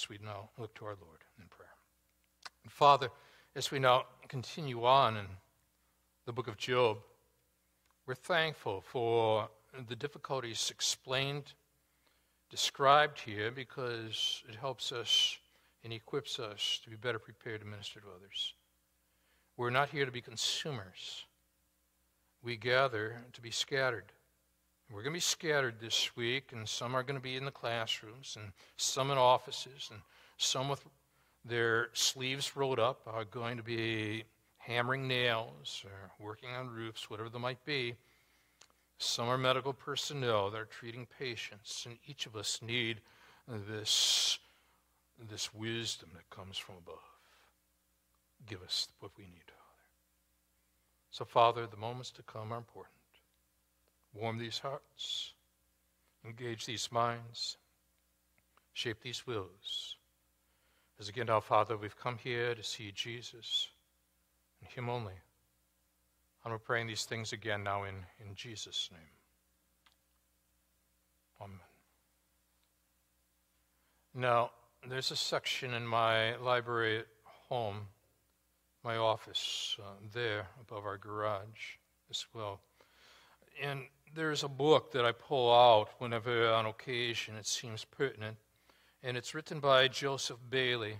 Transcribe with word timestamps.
as 0.00 0.08
we 0.08 0.18
now 0.24 0.48
look 0.58 0.74
to 0.74 0.86
our 0.86 0.96
Lord 1.00 1.20
in 1.38 1.44
prayer. 1.48 1.68
Father, 2.68 3.10
as 3.54 3.70
we 3.70 3.78
now 3.78 4.04
continue 4.28 4.84
on 4.84 5.16
in 5.16 5.26
the 6.24 6.32
book 6.32 6.48
of 6.48 6.56
Job, 6.56 6.98
we're 8.06 8.14
thankful 8.14 8.80
for 8.80 9.48
the 9.88 9.96
difficulties 9.96 10.70
explained, 10.70 11.52
described 12.48 13.20
here, 13.20 13.50
because 13.50 14.42
it 14.48 14.54
helps 14.54 14.90
us 14.90 15.36
and 15.84 15.92
equips 15.92 16.38
us 16.38 16.80
to 16.82 16.90
be 16.90 16.96
better 16.96 17.18
prepared 17.18 17.60
to 17.60 17.66
minister 17.66 18.00
to 18.00 18.06
others. 18.16 18.54
We're 19.58 19.70
not 19.70 19.90
here 19.90 20.06
to 20.06 20.12
be 20.12 20.22
consumers. 20.22 21.26
We 22.42 22.56
gather 22.56 23.18
to 23.34 23.42
be 23.42 23.50
scattered. 23.50 24.12
We're 24.90 25.02
going 25.02 25.12
to 25.12 25.18
be 25.18 25.20
scattered 25.20 25.76
this 25.80 26.16
week, 26.16 26.50
and 26.50 26.68
some 26.68 26.96
are 26.96 27.04
going 27.04 27.18
to 27.18 27.22
be 27.22 27.36
in 27.36 27.44
the 27.44 27.52
classrooms, 27.52 28.36
and 28.36 28.52
some 28.76 29.12
in 29.12 29.18
offices, 29.18 29.88
and 29.92 30.00
some 30.36 30.68
with 30.68 30.84
their 31.44 31.90
sleeves 31.92 32.56
rolled 32.56 32.80
up 32.80 33.02
are 33.06 33.24
going 33.24 33.56
to 33.56 33.62
be 33.62 34.24
hammering 34.58 35.06
nails 35.06 35.84
or 35.84 36.10
working 36.24 36.50
on 36.50 36.68
roofs, 36.68 37.08
whatever 37.08 37.28
they 37.28 37.38
might 37.38 37.64
be. 37.64 37.94
Some 38.98 39.28
are 39.28 39.38
medical 39.38 39.72
personnel 39.72 40.50
that 40.50 40.60
are 40.60 40.64
treating 40.64 41.06
patients, 41.18 41.86
and 41.86 41.96
each 42.08 42.26
of 42.26 42.34
us 42.34 42.60
need 42.60 43.00
this, 43.68 44.40
this 45.30 45.54
wisdom 45.54 46.10
that 46.14 46.28
comes 46.30 46.58
from 46.58 46.74
above. 46.78 46.98
Give 48.48 48.60
us 48.62 48.88
what 48.98 49.12
we 49.16 49.24
need, 49.24 49.46
Father. 49.46 49.80
So, 51.12 51.24
Father, 51.24 51.68
the 51.68 51.76
moments 51.76 52.10
to 52.12 52.22
come 52.22 52.52
are 52.52 52.58
important. 52.58 52.99
Warm 54.14 54.38
these 54.38 54.58
hearts, 54.58 55.32
engage 56.24 56.66
these 56.66 56.90
minds, 56.90 57.56
shape 58.72 59.00
these 59.02 59.26
wills. 59.26 59.96
As 60.98 61.08
again, 61.08 61.30
our 61.30 61.40
Father, 61.40 61.76
we've 61.76 61.98
come 61.98 62.18
here 62.18 62.54
to 62.54 62.62
see 62.62 62.92
Jesus 62.92 63.68
and 64.60 64.70
Him 64.70 64.90
only. 64.90 65.14
And 66.44 66.52
we're 66.52 66.58
praying 66.58 66.88
these 66.88 67.04
things 67.04 67.32
again 67.32 67.62
now 67.62 67.84
in, 67.84 67.94
in 68.18 68.34
Jesus' 68.34 68.90
name. 68.92 69.00
Amen. 71.40 71.58
Now, 74.14 74.50
there's 74.88 75.10
a 75.10 75.16
section 75.16 75.74
in 75.74 75.86
my 75.86 76.36
library 76.36 76.98
at 76.98 77.06
home, 77.48 77.86
my 78.84 78.96
office, 78.96 79.76
uh, 79.80 79.92
there 80.12 80.48
above 80.60 80.84
our 80.84 80.98
garage 80.98 81.76
as 82.10 82.26
well. 82.34 82.60
And 83.62 83.82
there's 84.14 84.42
a 84.42 84.48
book 84.48 84.92
that 84.92 85.04
I 85.04 85.12
pull 85.12 85.52
out 85.52 85.90
whenever 85.98 86.50
on 86.50 86.66
occasion 86.66 87.36
it 87.36 87.46
seems 87.46 87.84
pertinent, 87.84 88.36
and 89.02 89.16
it's 89.16 89.34
written 89.34 89.60
by 89.60 89.88
Joseph 89.88 90.38
Bayly. 90.48 90.98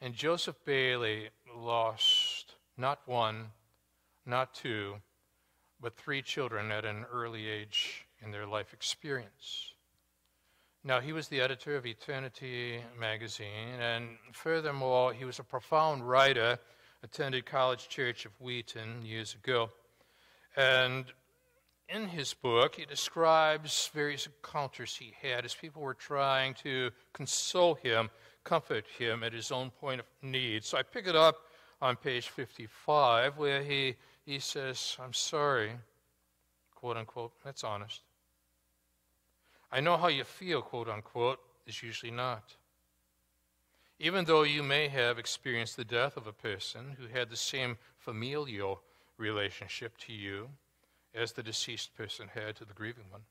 And 0.00 0.14
Joseph 0.14 0.56
Bayly 0.64 1.30
lost 1.56 2.54
not 2.76 3.00
one, 3.06 3.46
not 4.26 4.54
two, 4.54 4.96
but 5.80 5.96
three 5.96 6.22
children 6.22 6.70
at 6.70 6.84
an 6.84 7.06
early 7.12 7.48
age 7.48 8.06
in 8.22 8.30
their 8.30 8.46
life 8.46 8.72
experience. 8.72 9.72
Now, 10.82 11.00
he 11.00 11.12
was 11.12 11.28
the 11.28 11.40
editor 11.40 11.76
of 11.76 11.86
Eternity 11.86 12.80
magazine, 12.98 13.80
and 13.80 14.18
furthermore, 14.32 15.14
he 15.14 15.24
was 15.24 15.38
a 15.38 15.44
profound 15.44 16.06
writer, 16.06 16.58
attended 17.02 17.46
College 17.46 17.88
Church 17.88 18.26
of 18.26 18.32
Wheaton 18.38 19.02
years 19.02 19.34
ago. 19.34 19.70
And 20.56 21.06
in 21.88 22.08
his 22.08 22.34
book, 22.34 22.76
he 22.76 22.84
describes 22.84 23.90
various 23.92 24.26
encounters 24.26 24.96
he 24.96 25.14
had 25.20 25.44
as 25.44 25.54
people 25.54 25.82
were 25.82 25.94
trying 25.94 26.54
to 26.54 26.90
console 27.12 27.74
him, 27.74 28.10
comfort 28.42 28.86
him 28.98 29.22
at 29.22 29.32
his 29.32 29.52
own 29.52 29.70
point 29.70 30.00
of 30.00 30.06
need. 30.22 30.64
So 30.64 30.78
I 30.78 30.82
pick 30.82 31.06
it 31.06 31.16
up 31.16 31.36
on 31.82 31.96
page 31.96 32.28
55 32.28 33.36
where 33.36 33.62
he, 33.62 33.96
he 34.24 34.38
says, 34.38 34.96
I'm 35.02 35.12
sorry, 35.12 35.72
quote 36.74 36.96
unquote. 36.96 37.32
That's 37.44 37.64
honest. 37.64 38.00
I 39.70 39.80
know 39.80 39.96
how 39.96 40.08
you 40.08 40.24
feel, 40.24 40.62
quote 40.62 40.88
unquote, 40.88 41.40
is 41.66 41.82
usually 41.82 42.12
not. 42.12 42.56
Even 43.98 44.24
though 44.24 44.42
you 44.42 44.62
may 44.62 44.88
have 44.88 45.18
experienced 45.18 45.76
the 45.76 45.84
death 45.84 46.16
of 46.16 46.26
a 46.26 46.32
person 46.32 46.96
who 46.98 47.06
had 47.06 47.30
the 47.30 47.36
same 47.36 47.76
familial 47.98 48.80
relationship 49.18 49.96
to 49.98 50.12
you, 50.12 50.48
as 51.14 51.32
the 51.32 51.42
deceased 51.42 51.94
person 51.94 52.28
had 52.34 52.56
to 52.56 52.64
the 52.64 52.74
grieving 52.74 53.04
one. 53.10 53.22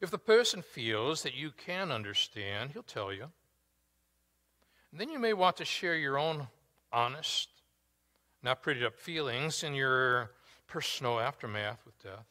If 0.00 0.10
the 0.10 0.18
person 0.18 0.62
feels 0.62 1.22
that 1.22 1.34
you 1.34 1.50
can 1.50 1.90
understand, 1.90 2.70
he'll 2.72 2.82
tell 2.82 3.12
you. 3.12 3.30
And 4.92 5.00
then 5.00 5.08
you 5.08 5.18
may 5.18 5.32
want 5.32 5.56
to 5.56 5.64
share 5.64 5.96
your 5.96 6.18
own 6.18 6.48
honest, 6.92 7.48
not 8.42 8.62
prettied 8.62 8.84
up 8.84 8.98
feelings 8.98 9.62
in 9.62 9.74
your 9.74 10.30
personal 10.66 11.18
aftermath 11.18 11.80
with 11.84 11.98
death. 12.02 12.26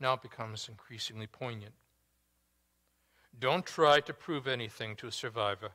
Now 0.00 0.14
it 0.14 0.22
becomes 0.22 0.68
increasingly 0.68 1.26
poignant. 1.26 1.72
Don't 3.38 3.64
try 3.64 4.00
to 4.00 4.12
prove 4.12 4.46
anything 4.46 4.96
to 4.96 5.06
a 5.06 5.12
survivor. 5.12 5.70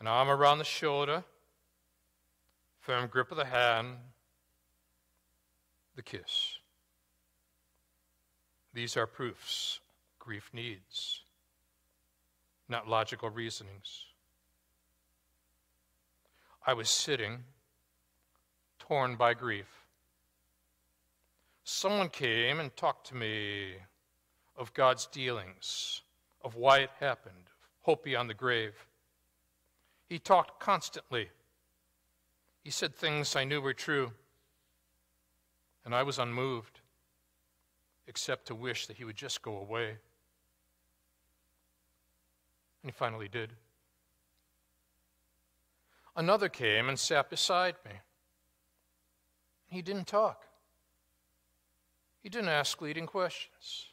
An 0.00 0.06
arm 0.06 0.28
around 0.28 0.58
the 0.58 0.64
shoulder, 0.64 1.24
firm 2.80 3.08
grip 3.08 3.30
of 3.30 3.36
the 3.36 3.44
hand, 3.44 3.96
the 5.98 6.02
kiss. 6.02 6.58
These 8.72 8.96
are 8.96 9.06
proofs 9.06 9.80
grief 10.20 10.48
needs, 10.52 11.22
not 12.68 12.86
logical 12.86 13.30
reasonings. 13.30 14.04
I 16.64 16.74
was 16.74 16.88
sitting, 16.88 17.38
torn 18.78 19.16
by 19.16 19.34
grief. 19.34 19.66
Someone 21.64 22.10
came 22.10 22.60
and 22.60 22.76
talked 22.76 23.08
to 23.08 23.16
me 23.16 23.72
of 24.56 24.72
God's 24.74 25.06
dealings, 25.06 26.02
of 26.44 26.54
why 26.54 26.78
it 26.78 26.90
happened, 27.00 27.34
of 27.46 27.86
hope 27.86 28.04
beyond 28.04 28.30
the 28.30 28.34
grave. 28.34 28.74
He 30.08 30.20
talked 30.20 30.60
constantly. 30.60 31.28
He 32.62 32.70
said 32.70 32.94
things 32.94 33.34
I 33.34 33.42
knew 33.42 33.60
were 33.60 33.74
true. 33.74 34.12
And 35.88 35.94
I 35.94 36.02
was 36.02 36.18
unmoved, 36.18 36.80
except 38.06 38.44
to 38.48 38.54
wish 38.54 38.86
that 38.88 38.98
he 38.98 39.04
would 39.04 39.16
just 39.16 39.40
go 39.40 39.56
away. 39.56 39.88
And 39.88 39.96
he 42.84 42.90
finally 42.90 43.26
did. 43.26 43.54
Another 46.14 46.50
came 46.50 46.90
and 46.90 46.98
sat 46.98 47.30
beside 47.30 47.76
me. 47.86 47.92
He 49.70 49.80
didn't 49.80 50.06
talk. 50.06 50.44
He 52.22 52.28
didn't 52.28 52.50
ask 52.50 52.82
leading 52.82 53.06
questions. 53.06 53.86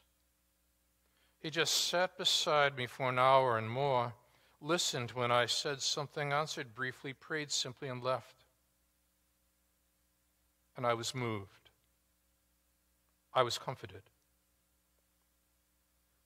He 1.40 1.48
just 1.48 1.88
sat 1.88 2.18
beside 2.18 2.76
me 2.76 2.86
for 2.86 3.08
an 3.08 3.18
hour 3.18 3.56
and 3.56 3.70
more, 3.70 4.12
listened 4.60 5.12
when 5.12 5.32
I 5.32 5.46
said 5.46 5.80
something, 5.80 6.30
answered 6.30 6.74
briefly, 6.74 7.14
prayed 7.14 7.50
simply, 7.50 7.88
and 7.88 8.04
left. 8.04 8.44
And 10.76 10.84
I 10.84 10.92
was 10.92 11.14
moved. 11.14 11.65
I 13.36 13.42
was 13.42 13.58
comforted. 13.58 14.00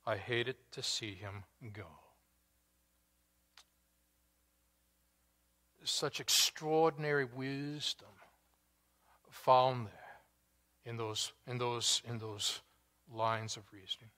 I 0.06 0.16
hated 0.16 0.54
to 0.71 0.82
see 0.82 1.15
him 1.15 1.43
go. 1.72 1.88
Such 5.82 6.21
extraordinary 6.21 7.25
wisdom 7.25 8.10
found 9.28 9.87
there 9.87 9.93
in 10.84 10.97
those, 10.97 11.32
in 11.48 11.59
those, 11.59 12.01
in 12.09 12.18
those 12.18 12.60
lines 13.13 13.56
of 13.56 13.65
reasoning. 13.72 14.10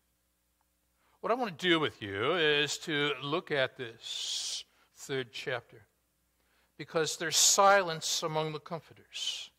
What 1.23 1.33
I 1.33 1.35
want 1.35 1.59
to 1.59 1.69
do 1.69 1.81
with 1.81 2.03
you 2.03 2.35
is 2.35 2.77
to 2.79 3.13
look 3.23 3.51
at 3.51 3.79
this 3.79 4.65
third 4.97 5.33
chapter 5.33 5.87
because 6.77 7.17
there's 7.17 7.39
silence 7.39 8.23
among 8.23 8.53
the 8.53 8.61
comforters. 8.61 9.51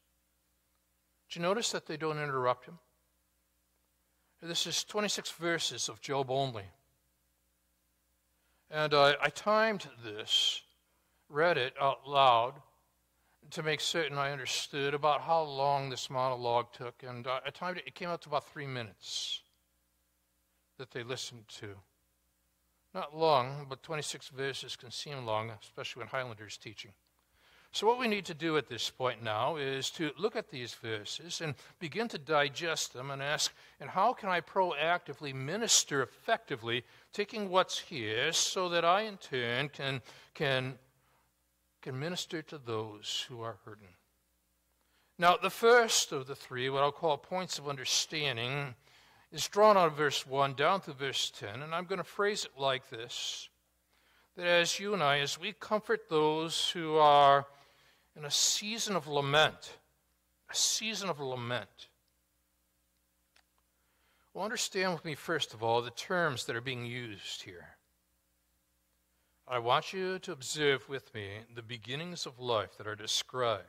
Do 1.31 1.39
you 1.39 1.43
notice 1.43 1.71
that 1.71 1.87
they 1.87 1.97
don't 1.97 2.19
interrupt 2.19 2.65
him? 2.65 2.77
This 4.45 4.67
is 4.67 4.83
26 4.83 5.31
verses 5.31 5.87
of 5.87 6.01
Job 6.01 6.29
only. 6.29 6.65
And 8.69 8.93
uh, 8.93 9.13
I 9.21 9.29
timed 9.29 9.87
this, 10.03 10.61
read 11.29 11.57
it 11.57 11.73
out 11.79 12.05
loud 12.05 12.55
to 13.51 13.63
make 13.63 13.79
certain 13.79 14.17
I 14.17 14.31
understood 14.31 14.93
about 14.93 15.21
how 15.21 15.43
long 15.43 15.89
this 15.89 16.09
monologue 16.09 16.73
took. 16.73 17.03
And 17.07 17.25
uh, 17.25 17.39
I 17.45 17.51
timed 17.51 17.77
it, 17.77 17.83
it 17.87 17.95
came 17.95 18.09
out 18.09 18.21
to 18.23 18.29
about 18.29 18.45
three 18.49 18.67
minutes 18.67 19.39
that 20.77 20.91
they 20.91 21.03
listened 21.03 21.47
to. 21.59 21.75
Not 22.93 23.15
long, 23.15 23.67
but 23.69 23.81
26 23.81 24.27
verses 24.27 24.75
can 24.75 24.91
seem 24.91 25.25
long, 25.25 25.51
especially 25.61 26.01
when 26.01 26.09
Highlander's 26.09 26.57
teaching. 26.57 26.91
So, 27.75 27.87
what 27.87 27.97
we 27.97 28.07
need 28.07 28.25
to 28.25 28.35
do 28.35 28.55
at 28.57 28.69
this 28.69 28.91
point 28.91 29.23
now 29.23 29.55
is 29.55 29.89
to 29.91 30.11
look 30.19 30.35
at 30.35 30.51
these 30.51 30.75
verses 30.75 31.41
and 31.41 31.55
begin 31.79 32.07
to 32.09 32.19
digest 32.19 32.93
them 32.93 33.09
and 33.09 33.19
ask, 33.19 33.51
and 33.79 33.89
how 33.89 34.13
can 34.13 34.29
I 34.29 34.41
proactively 34.41 35.33
minister 35.33 36.03
effectively, 36.03 36.83
taking 37.13 37.49
what's 37.49 37.79
here 37.79 38.31
so 38.31 38.69
that 38.69 38.85
I 38.85 39.01
in 39.01 39.17
turn 39.17 39.69
can, 39.69 40.03
can, 40.35 40.75
can 41.81 41.99
minister 41.99 42.43
to 42.43 42.59
those 42.59 43.25
who 43.27 43.41
are 43.41 43.57
hurting? 43.65 43.95
Now, 45.17 45.37
the 45.37 45.49
first 45.49 46.11
of 46.11 46.27
the 46.27 46.35
three, 46.35 46.69
what 46.69 46.83
I'll 46.83 46.91
call 46.91 47.17
points 47.17 47.57
of 47.57 47.67
understanding, 47.67 48.75
is 49.31 49.47
drawn 49.47 49.77
out 49.77 49.87
of 49.87 49.97
verse 49.97 50.27
1 50.27 50.53
down 50.53 50.81
to 50.81 50.93
verse 50.93 51.31
10, 51.39 51.63
and 51.63 51.73
I'm 51.73 51.85
going 51.85 51.97
to 51.97 52.03
phrase 52.03 52.45
it 52.45 52.51
like 52.55 52.91
this 52.91 53.49
that 54.35 54.47
as 54.47 54.79
you 54.79 54.93
and 54.93 55.03
I, 55.03 55.19
as 55.19 55.39
we 55.39 55.53
comfort 55.53 56.09
those 56.09 56.71
who 56.71 56.95
are 56.95 57.45
in 58.17 58.25
a 58.25 58.31
season 58.31 58.95
of 58.95 59.07
lament, 59.07 59.77
a 60.49 60.55
season 60.55 61.09
of 61.09 61.19
lament. 61.19 61.89
Well, 64.33 64.43
understand 64.43 64.93
with 64.93 65.05
me, 65.05 65.15
first 65.15 65.53
of 65.53 65.63
all, 65.63 65.81
the 65.81 65.91
terms 65.91 66.45
that 66.45 66.55
are 66.55 66.61
being 66.61 66.85
used 66.85 67.43
here. 67.43 67.77
I 69.47 69.59
want 69.59 69.93
you 69.93 70.19
to 70.19 70.31
observe 70.31 70.87
with 70.87 71.13
me 71.13 71.27
the 71.53 71.61
beginnings 71.61 72.25
of 72.25 72.39
life 72.39 72.77
that 72.77 72.87
are 72.87 72.95
described. 72.95 73.67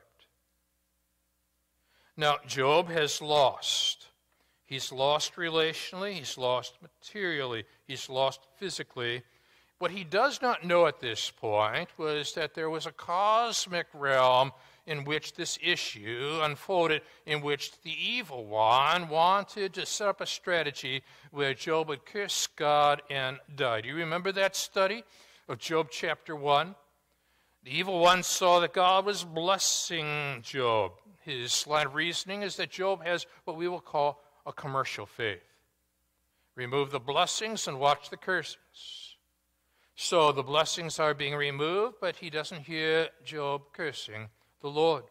Now, 2.17 2.37
Job 2.47 2.89
has 2.89 3.21
lost. 3.21 4.07
He's 4.63 4.91
lost 4.91 5.35
relationally, 5.35 6.13
he's 6.13 6.37
lost 6.37 6.77
materially, 6.81 7.65
he's 7.85 8.09
lost 8.09 8.47
physically, 8.57 9.21
what 9.79 9.91
he 9.91 10.03
does 10.03 10.41
not 10.41 10.63
know 10.63 10.87
at 10.87 10.99
this 10.99 11.29
point 11.31 11.89
was 11.97 12.33
that 12.33 12.53
there 12.53 12.69
was 12.69 12.85
a 12.85 12.91
cosmic 12.91 13.87
realm 13.93 14.51
in 14.87 15.03
which 15.03 15.33
this 15.33 15.57
issue 15.63 16.39
unfolded, 16.43 17.01
in 17.25 17.41
which 17.41 17.71
the 17.81 17.91
evil 17.91 18.45
one 18.45 19.09
wanted 19.09 19.73
to 19.73 19.85
set 19.85 20.07
up 20.07 20.21
a 20.21 20.25
strategy 20.25 21.01
where 21.31 21.53
Job 21.53 21.89
would 21.89 22.05
curse 22.05 22.47
God 22.47 23.01
and 23.09 23.39
die. 23.55 23.81
Do 23.81 23.89
you 23.89 23.95
remember 23.95 24.31
that 24.31 24.55
study 24.55 25.03
of 25.49 25.57
Job 25.57 25.87
chapter 25.91 26.35
1? 26.35 26.75
The 27.63 27.77
evil 27.77 27.99
one 27.99 28.21
saw 28.21 28.59
that 28.59 28.73
God 28.73 29.05
was 29.05 29.23
blessing 29.23 30.41
Job. 30.43 30.91
His 31.21 31.65
line 31.65 31.87
of 31.87 31.95
reasoning 31.95 32.43
is 32.43 32.55
that 32.57 32.69
Job 32.69 33.03
has 33.03 33.25
what 33.45 33.57
we 33.57 33.67
will 33.67 33.81
call 33.81 34.21
a 34.45 34.53
commercial 34.53 35.07
faith. 35.07 35.41
Remove 36.55 36.91
the 36.91 36.99
blessings 36.99 37.67
and 37.67 37.79
watch 37.79 38.11
the 38.11 38.17
curses. 38.17 39.04
So 39.95 40.31
the 40.31 40.43
blessings 40.43 40.99
are 40.99 41.13
being 41.13 41.35
removed, 41.35 41.95
but 42.01 42.17
he 42.17 42.29
doesn't 42.29 42.63
hear 42.63 43.09
Job 43.23 43.61
cursing 43.71 44.29
the 44.61 44.69
Lord. 44.69 45.03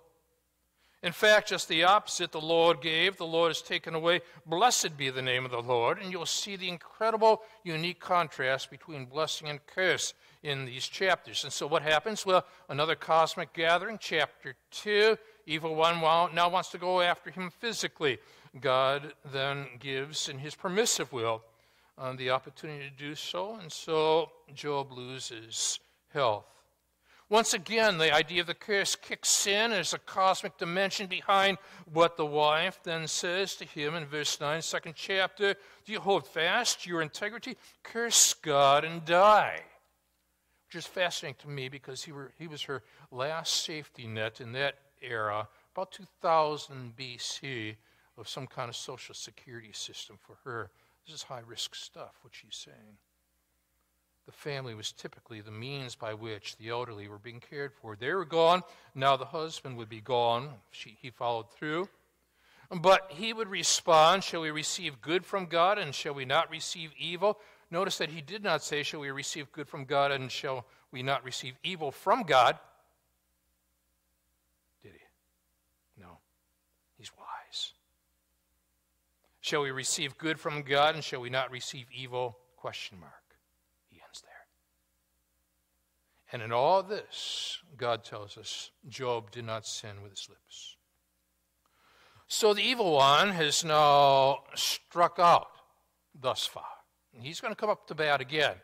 In 1.02 1.12
fact, 1.12 1.50
just 1.50 1.68
the 1.68 1.84
opposite 1.84 2.32
the 2.32 2.40
Lord 2.40 2.80
gave, 2.80 3.18
the 3.18 3.26
Lord 3.26 3.50
has 3.50 3.60
taken 3.60 3.94
away. 3.94 4.22
Blessed 4.46 4.96
be 4.96 5.10
the 5.10 5.20
name 5.20 5.44
of 5.44 5.50
the 5.50 5.60
Lord. 5.60 6.00
And 6.00 6.10
you'll 6.10 6.24
see 6.24 6.56
the 6.56 6.70
incredible, 6.70 7.42
unique 7.62 8.00
contrast 8.00 8.70
between 8.70 9.04
blessing 9.04 9.48
and 9.48 9.60
curse 9.66 10.14
in 10.42 10.64
these 10.64 10.86
chapters. 10.86 11.44
And 11.44 11.52
so 11.52 11.66
what 11.66 11.82
happens? 11.82 12.24
Well, 12.24 12.46
another 12.70 12.94
cosmic 12.94 13.52
gathering, 13.52 13.98
chapter 14.00 14.54
2. 14.70 15.18
Evil 15.46 15.74
one 15.74 16.00
now 16.34 16.48
wants 16.48 16.70
to 16.70 16.78
go 16.78 17.02
after 17.02 17.30
him 17.30 17.50
physically. 17.50 18.18
God 18.58 19.12
then 19.30 19.66
gives, 19.78 20.30
in 20.30 20.38
his 20.38 20.54
permissive 20.54 21.12
will, 21.12 21.42
um, 21.98 22.16
the 22.16 22.30
opportunity 22.30 22.88
to 22.88 22.96
do 22.96 23.14
so, 23.14 23.56
and 23.60 23.70
so 23.70 24.30
Job 24.54 24.92
loses 24.92 25.78
health. 26.12 26.46
Once 27.30 27.54
again, 27.54 27.96
the 27.96 28.14
idea 28.14 28.42
of 28.42 28.46
the 28.46 28.54
curse 28.54 28.94
kicks 28.96 29.46
in. 29.46 29.72
as 29.72 29.94
a 29.94 29.98
cosmic 29.98 30.58
dimension 30.58 31.06
behind 31.06 31.56
what 31.90 32.16
the 32.16 32.26
wife 32.26 32.78
then 32.84 33.08
says 33.08 33.54
to 33.56 33.64
him 33.64 33.94
in 33.94 34.04
verse 34.04 34.38
9, 34.40 34.60
second 34.60 34.94
chapter. 34.94 35.54
Do 35.84 35.92
you 35.92 36.00
hold 36.00 36.26
fast 36.26 36.86
your 36.86 37.00
integrity? 37.00 37.56
Curse 37.82 38.34
God 38.34 38.84
and 38.84 39.04
die. 39.04 39.60
Which 40.66 40.76
is 40.76 40.86
fascinating 40.86 41.38
to 41.40 41.48
me 41.48 41.68
because 41.68 42.04
he, 42.04 42.12
were, 42.12 42.32
he 42.38 42.46
was 42.46 42.62
her 42.62 42.82
last 43.10 43.64
safety 43.64 44.06
net 44.06 44.40
in 44.40 44.52
that 44.52 44.74
era, 45.00 45.48
about 45.74 45.92
2000 45.92 46.94
BC, 46.96 47.76
of 48.16 48.28
some 48.28 48.46
kind 48.46 48.68
of 48.68 48.76
social 48.76 49.14
security 49.14 49.72
system 49.72 50.18
for 50.20 50.36
her. 50.44 50.70
This 51.06 51.16
is 51.16 51.22
high 51.22 51.42
risk 51.46 51.74
stuff, 51.74 52.14
what 52.22 52.34
she's 52.34 52.56
saying. 52.56 52.98
The 54.26 54.32
family 54.32 54.74
was 54.74 54.92
typically 54.92 55.42
the 55.42 55.50
means 55.50 55.94
by 55.94 56.14
which 56.14 56.56
the 56.56 56.70
elderly 56.70 57.08
were 57.08 57.18
being 57.18 57.40
cared 57.40 57.74
for. 57.74 57.94
They 57.94 58.12
were 58.12 58.24
gone. 58.24 58.62
Now 58.94 59.16
the 59.16 59.26
husband 59.26 59.76
would 59.76 59.90
be 59.90 60.00
gone. 60.00 60.48
She, 60.70 60.96
he 61.00 61.10
followed 61.10 61.50
through. 61.50 61.88
But 62.70 63.10
he 63.10 63.34
would 63.34 63.48
respond 63.48 64.24
Shall 64.24 64.40
we 64.40 64.50
receive 64.50 65.02
good 65.02 65.26
from 65.26 65.46
God 65.46 65.78
and 65.78 65.94
shall 65.94 66.14
we 66.14 66.24
not 66.24 66.50
receive 66.50 66.90
evil? 66.98 67.38
Notice 67.70 67.98
that 67.98 68.10
he 68.10 68.22
did 68.22 68.42
not 68.42 68.62
say, 68.62 68.82
Shall 68.82 69.00
we 69.00 69.10
receive 69.10 69.52
good 69.52 69.68
from 69.68 69.84
God 69.84 70.10
and 70.10 70.30
shall 70.30 70.64
we 70.90 71.02
not 71.02 71.22
receive 71.22 71.54
evil 71.62 71.90
from 71.90 72.22
God? 72.22 72.58
Did 74.82 74.92
he? 74.92 76.02
No. 76.02 76.18
He's 76.96 77.10
wise. 77.18 77.72
Shall 79.44 79.60
we 79.60 79.72
receive 79.72 80.16
good 80.16 80.40
from 80.40 80.62
God 80.62 80.94
and 80.94 81.04
shall 81.04 81.20
we 81.20 81.28
not 81.28 81.50
receive 81.50 81.84
evil? 81.92 82.38
Question 82.56 82.98
mark. 82.98 83.36
He 83.90 84.00
ends 84.02 84.22
there. 84.22 84.32
And 86.32 86.40
in 86.40 86.50
all 86.50 86.82
this, 86.82 87.58
God 87.76 88.04
tells 88.04 88.38
us 88.38 88.70
Job 88.88 89.30
did 89.30 89.44
not 89.44 89.66
sin 89.66 90.02
with 90.02 90.12
his 90.12 90.30
lips. 90.30 90.78
So 92.26 92.54
the 92.54 92.62
evil 92.62 92.94
one 92.94 93.32
has 93.32 93.66
now 93.66 94.44
struck 94.54 95.18
out 95.18 95.48
thus 96.18 96.46
far. 96.46 96.64
He's 97.12 97.42
going 97.42 97.52
to 97.52 97.60
come 97.60 97.68
up 97.68 97.86
to 97.88 97.94
bat 97.94 98.22
again. 98.22 98.54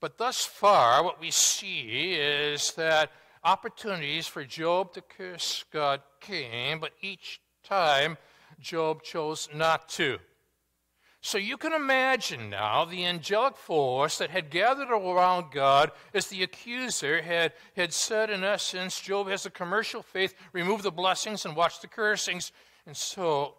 But 0.00 0.18
thus 0.18 0.44
far, 0.44 1.04
what 1.04 1.20
we 1.20 1.30
see 1.30 2.14
is 2.18 2.72
that 2.72 3.12
opportunities 3.44 4.26
for 4.26 4.44
Job 4.44 4.92
to 4.94 5.00
curse 5.00 5.64
God 5.72 6.00
came, 6.20 6.80
but 6.80 6.90
each 7.02 7.40
time 7.62 8.18
Job 8.60 9.02
chose 9.02 9.48
not 9.54 9.88
to. 9.90 10.18
So 11.20 11.36
you 11.36 11.56
can 11.56 11.72
imagine 11.72 12.50
now 12.50 12.84
the 12.84 13.04
angelic 13.04 13.56
force 13.56 14.18
that 14.18 14.30
had 14.30 14.50
gathered 14.50 14.90
around 14.90 15.50
God 15.52 15.90
as 16.14 16.28
the 16.28 16.44
accuser 16.44 17.20
had, 17.20 17.54
had 17.74 17.92
said, 17.92 18.30
in 18.30 18.44
essence, 18.44 19.00
Job 19.00 19.28
has 19.28 19.44
a 19.44 19.50
commercial 19.50 20.02
faith, 20.02 20.34
remove 20.52 20.82
the 20.82 20.92
blessings 20.92 21.44
and 21.44 21.56
watch 21.56 21.80
the 21.80 21.88
cursings. 21.88 22.52
And 22.86 22.96
so 22.96 23.56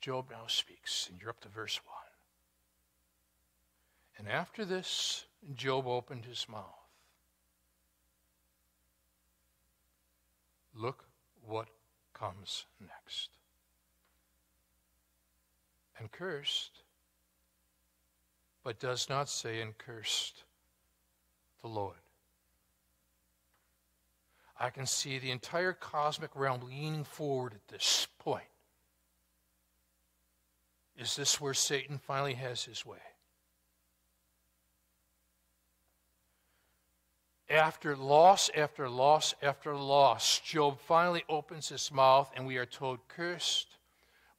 Job 0.00 0.30
now 0.30 0.46
speaks, 0.46 1.08
and 1.10 1.20
you're 1.20 1.30
up 1.30 1.40
to 1.40 1.48
verse 1.48 1.78
1. 1.84 1.94
And 4.18 4.28
after 4.28 4.64
this, 4.64 5.26
Job 5.54 5.86
opened 5.86 6.24
his 6.24 6.48
mouth. 6.48 6.64
Look 10.74 11.04
what 11.44 11.68
comes 12.14 12.64
next 12.80 13.37
and 15.98 16.10
cursed, 16.10 16.82
but 18.62 18.78
does 18.78 19.08
not 19.08 19.28
say 19.28 19.60
and 19.60 19.76
cursed 19.78 20.44
the 21.62 21.68
Lord. 21.68 21.96
I 24.60 24.70
can 24.70 24.86
see 24.86 25.18
the 25.18 25.30
entire 25.30 25.72
cosmic 25.72 26.30
realm 26.34 26.62
leaning 26.66 27.04
forward 27.04 27.54
at 27.54 27.68
this 27.68 28.08
point. 28.18 28.44
Is 30.96 31.14
this 31.14 31.40
where 31.40 31.54
Satan 31.54 31.98
finally 31.98 32.34
has 32.34 32.64
his 32.64 32.84
way? 32.84 32.98
After 37.48 37.96
loss 37.96 38.50
after 38.54 38.90
loss 38.90 39.34
after 39.42 39.74
loss, 39.74 40.40
Job 40.40 40.78
finally 40.80 41.24
opens 41.28 41.68
his 41.68 41.90
mouth, 41.90 42.30
and 42.36 42.46
we 42.46 42.58
are 42.58 42.66
told, 42.66 42.98
Cursed, 43.08 43.68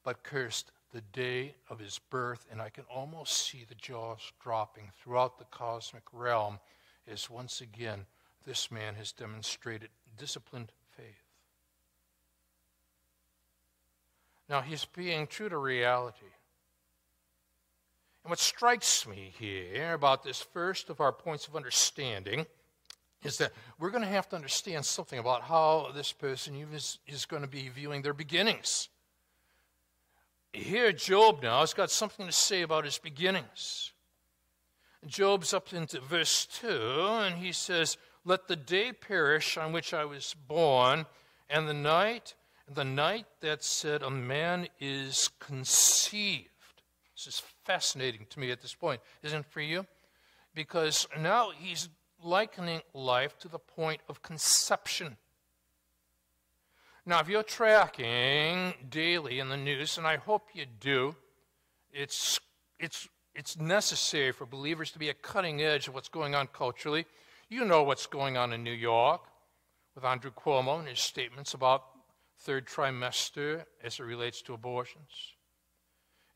but 0.03 0.21
cursed 0.21 0.71
the 0.91 1.01
day 1.01 1.55
of 1.69 1.79
his 1.79 1.99
birth, 2.09 2.45
and 2.51 2.61
I 2.61 2.69
can 2.69 2.85
almost 2.93 3.47
see 3.47 3.65
the 3.67 3.75
jaws 3.75 4.31
dropping 4.41 4.91
throughout 4.97 5.37
the 5.37 5.45
cosmic 5.45 6.03
realm 6.11 6.59
as 7.07 7.29
once 7.29 7.61
again 7.61 8.05
this 8.45 8.71
man 8.71 8.95
has 8.95 9.11
demonstrated 9.11 9.89
disciplined 10.17 10.71
faith. 10.97 11.23
Now, 14.49 14.61
he's 14.61 14.85
being 14.85 15.27
true 15.27 15.49
to 15.49 15.57
reality. 15.57 16.25
And 18.23 18.29
what 18.31 18.39
strikes 18.39 19.07
me 19.07 19.31
here 19.37 19.93
about 19.93 20.23
this 20.23 20.41
first 20.41 20.89
of 20.89 20.99
our 20.99 21.11
points 21.11 21.47
of 21.47 21.55
understanding 21.55 22.47
is 23.23 23.37
that 23.37 23.51
we're 23.77 23.91
going 23.91 24.03
to 24.03 24.09
have 24.09 24.29
to 24.29 24.35
understand 24.35 24.85
something 24.85 25.19
about 25.19 25.43
how 25.43 25.91
this 25.93 26.11
person 26.11 26.55
is, 26.73 27.25
going 27.27 27.43
to 27.43 27.47
be 27.47 27.69
viewing 27.69 28.01
their 28.01 28.13
beginnings. 28.13 28.89
Here, 30.51 30.91
Job 30.91 31.43
now 31.43 31.59
has 31.59 31.73
got 31.73 31.91
something 31.91 32.25
to 32.25 32.31
say 32.31 32.63
about 32.63 32.85
his 32.85 32.97
beginnings. 32.97 33.93
Job's 35.05 35.53
up 35.53 35.71
into 35.73 36.01
verse 36.01 36.45
2, 36.45 36.67
and 36.67 37.35
he 37.35 37.51
says, 37.51 37.97
Let 38.25 38.47
the 38.47 38.55
day 38.55 38.91
perish 38.91 39.57
on 39.57 39.71
which 39.71 39.93
I 39.93 40.05
was 40.05 40.35
born, 40.47 41.05
and 41.49 41.67
the 41.67 41.73
night, 41.73 42.33
the 42.67 42.83
night 42.83 43.27
that 43.41 43.63
said 43.63 44.01
a 44.01 44.09
man 44.09 44.67
is 44.79 45.29
conceived. 45.39 46.49
This 47.15 47.27
is 47.27 47.43
fascinating 47.63 48.25
to 48.29 48.39
me 48.39 48.51
at 48.51 48.61
this 48.61 48.73
point, 48.73 49.01
isn't 49.23 49.41
it 49.41 49.51
for 49.51 49.61
you? 49.61 49.85
Because 50.55 51.07
now 51.19 51.51
he's 51.51 51.89
likening 52.23 52.81
life 52.93 53.37
to 53.39 53.47
the 53.47 53.59
point 53.59 54.01
of 54.09 54.21
conception. 54.21 55.17
Now, 57.09 57.21
if 57.21 57.27
you're 57.27 57.41
tracking 57.41 58.75
daily 58.87 59.39
in 59.39 59.49
the 59.49 59.57
news, 59.57 59.97
and 59.97 60.05
I 60.05 60.17
hope 60.17 60.49
you 60.53 60.67
do, 60.79 61.15
it's, 61.91 62.39
it's, 62.79 63.09
it's 63.33 63.57
necessary 63.57 64.31
for 64.31 64.45
believers 64.45 64.91
to 64.91 64.99
be 64.99 65.09
at 65.09 65.23
cutting 65.23 65.59
edge 65.59 65.87
of 65.87 65.95
what's 65.95 66.07
going 66.07 66.35
on 66.35 66.49
culturally. 66.53 67.07
You 67.49 67.65
know 67.65 67.81
what's 67.81 68.05
going 68.05 68.37
on 68.37 68.53
in 68.53 68.63
New 68.63 68.69
York 68.69 69.21
with 69.95 70.05
Andrew 70.05 70.29
Cuomo 70.29 70.77
and 70.77 70.87
his 70.87 70.99
statements 70.99 71.55
about 71.55 71.81
third 72.41 72.67
trimester 72.67 73.65
as 73.83 73.99
it 73.99 74.03
relates 74.03 74.43
to 74.43 74.53
abortions. 74.53 75.33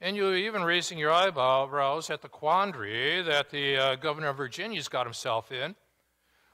And 0.02 0.16
you're 0.16 0.36
even 0.36 0.64
raising 0.64 0.98
your 0.98 1.12
eyebrows 1.12 2.10
at 2.10 2.24
the 2.24 2.30
quandary 2.30 3.22
that 3.22 3.52
the 3.52 3.78
uh, 3.78 3.96
governor 3.98 4.30
of 4.30 4.38
Virginia's 4.38 4.88
got 4.88 5.06
himself 5.06 5.52
in 5.52 5.76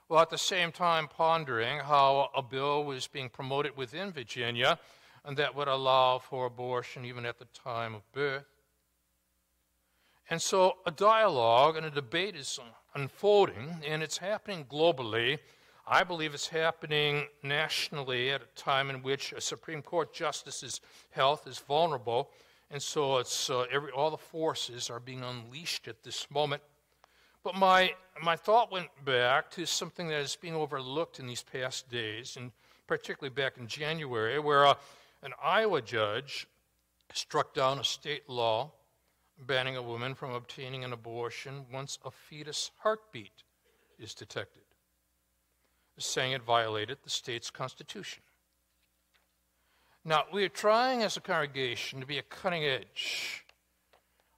while 0.10 0.24
at 0.24 0.32
the 0.32 0.38
same 0.38 0.72
time 0.72 1.08
pondering 1.08 1.78
how 1.80 2.30
a 2.36 2.42
bill 2.42 2.84
was 2.84 3.06
being 3.06 3.30
promoted 3.30 3.78
within 3.78 4.12
Virginia 4.12 4.80
and 5.24 5.38
that 5.38 5.56
would 5.56 5.68
allow 5.68 6.18
for 6.18 6.48
abortion 6.48 7.06
even 7.06 7.28
at 7.28 7.38
the 7.38 7.46
time 7.54 7.94
of 7.94 8.02
birth. 8.12 8.46
And 10.28 10.42
so 10.42 10.78
a 10.86 10.92
dialogue 10.92 11.78
and 11.78 11.86
a 11.86 11.92
debate 11.92 12.36
is 12.36 12.60
unfolding, 12.96 13.82
and 13.86 14.02
it's 14.02 14.18
happening 14.18 14.66
globally. 14.66 15.38
I 15.88 16.04
believe 16.04 16.34
it's 16.34 16.48
happening 16.48 17.28
nationally 17.44 18.32
at 18.32 18.42
a 18.42 18.60
time 18.60 18.90
in 18.90 19.04
which 19.04 19.32
a 19.34 19.42
Supreme 19.42 19.84
Court 19.84 20.12
justice's 20.12 20.82
health 21.12 21.46
is 21.46 21.60
vulnerable, 21.60 22.32
and 22.72 22.82
so 22.82 23.18
it's 23.18 23.52
uh, 23.52 23.66
every, 23.72 23.92
all 23.92 24.10
the 24.10 24.18
forces 24.18 24.90
are 24.90 25.00
being 25.00 25.24
unleashed 25.24 25.88
at 25.88 26.04
this 26.04 26.26
moment. 26.32 26.64
But 27.44 27.56
my, 27.56 27.94
my 28.22 28.36
thought 28.36 28.72
went 28.72 28.90
back 29.06 29.50
to 29.52 29.66
something 29.66 30.08
that 30.10 30.20
is 30.22 30.36
being 30.36 30.56
overlooked 30.56 31.20
in 31.20 31.28
these 31.28 31.44
past 31.44 31.90
days, 31.90 32.36
and 32.36 32.52
particularly 32.88 33.34
back 33.34 33.58
in 33.58 33.68
January, 33.68 34.40
where 34.40 34.68
uh, 34.68 34.74
an 35.24 35.34
Iowa 35.42 35.82
judge 35.82 36.48
struck 37.14 37.54
down 37.54 37.80
a 37.80 37.84
state 37.84 38.30
law 38.30 38.72
banning 39.46 39.78
a 39.78 39.82
woman 39.82 40.16
from 40.16 40.32
obtaining 40.34 40.84
an 40.84 40.92
abortion 40.92 41.66
once 41.72 41.98
a 42.04 42.12
fetus 42.12 42.72
heartbeat 42.80 43.44
is 43.98 44.14
detected, 44.14 44.64
saying 45.98 46.34
it 46.34 46.44
violated 46.44 46.98
the 47.04 47.10
state's 47.10 47.50
constitution. 47.50 48.22
Now, 50.04 50.26
we 50.32 50.44
are 50.44 50.50
trying 50.50 51.04
as 51.04 51.18
a 51.18 51.22
congregation 51.22 52.00
to 52.00 52.06
be 52.06 52.18
a 52.18 52.24
cutting 52.24 52.64
edge 52.64 53.46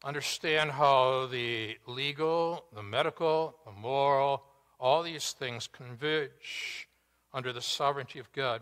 understand 0.04 0.72
how 0.72 1.28
the 1.28 1.78
legal, 1.86 2.66
the 2.74 2.84
medical, 2.84 3.56
the 3.66 3.72
moral, 3.72 4.44
all 4.80 5.04
these 5.04 5.32
things 5.34 5.68
converge 5.68 6.88
under 7.34 7.54
the 7.54 7.62
sovereignty 7.62 8.20
of 8.20 8.32
God. 8.34 8.62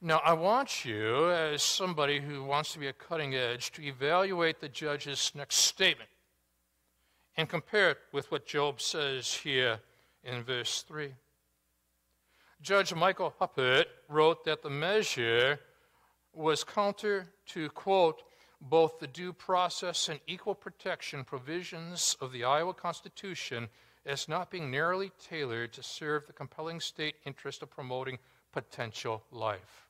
Now, 0.00 0.20
I 0.24 0.32
want 0.32 0.84
you, 0.84 1.30
as 1.30 1.62
somebody 1.62 2.18
who 2.18 2.42
wants 2.42 2.72
to 2.72 2.80
be 2.80 2.88
a 2.88 2.92
cutting 2.92 3.36
edge, 3.36 3.70
to 3.72 3.84
evaluate 3.84 4.60
the 4.60 4.68
judge's 4.68 5.30
next 5.34 5.56
statement 5.56 6.10
and 7.36 7.48
compare 7.48 7.90
it 7.90 7.98
with 8.12 8.30
what 8.32 8.44
Job 8.44 8.80
says 8.80 9.32
here 9.32 9.78
in 10.24 10.42
verse 10.42 10.82
3. 10.82 11.14
Judge 12.60 12.94
Michael 12.94 13.32
Huppert 13.40 13.86
wrote 14.08 14.44
that 14.44 14.62
the 14.62 14.70
measure 14.70 15.60
was 16.32 16.64
counter 16.64 17.28
to, 17.46 17.68
quote, 17.70 18.22
both 18.62 19.00
the 19.00 19.08
due 19.08 19.32
process 19.32 20.08
and 20.08 20.20
equal 20.26 20.54
protection 20.54 21.24
provisions 21.24 22.16
of 22.20 22.30
the 22.30 22.44
Iowa 22.44 22.72
Constitution 22.72 23.68
as 24.06 24.28
not 24.28 24.50
being 24.50 24.70
narrowly 24.70 25.10
tailored 25.20 25.72
to 25.72 25.82
serve 25.82 26.26
the 26.26 26.32
compelling 26.32 26.80
state 26.80 27.16
interest 27.26 27.62
of 27.62 27.70
promoting 27.70 28.18
potential 28.52 29.24
life. 29.32 29.88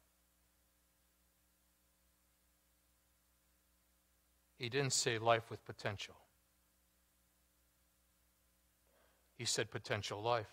He 4.58 4.68
didn't 4.68 4.92
say 4.92 5.18
life 5.18 5.50
with 5.50 5.64
potential. 5.66 6.14
He 9.36 9.44
said 9.44 9.70
potential 9.70 10.22
life. 10.22 10.50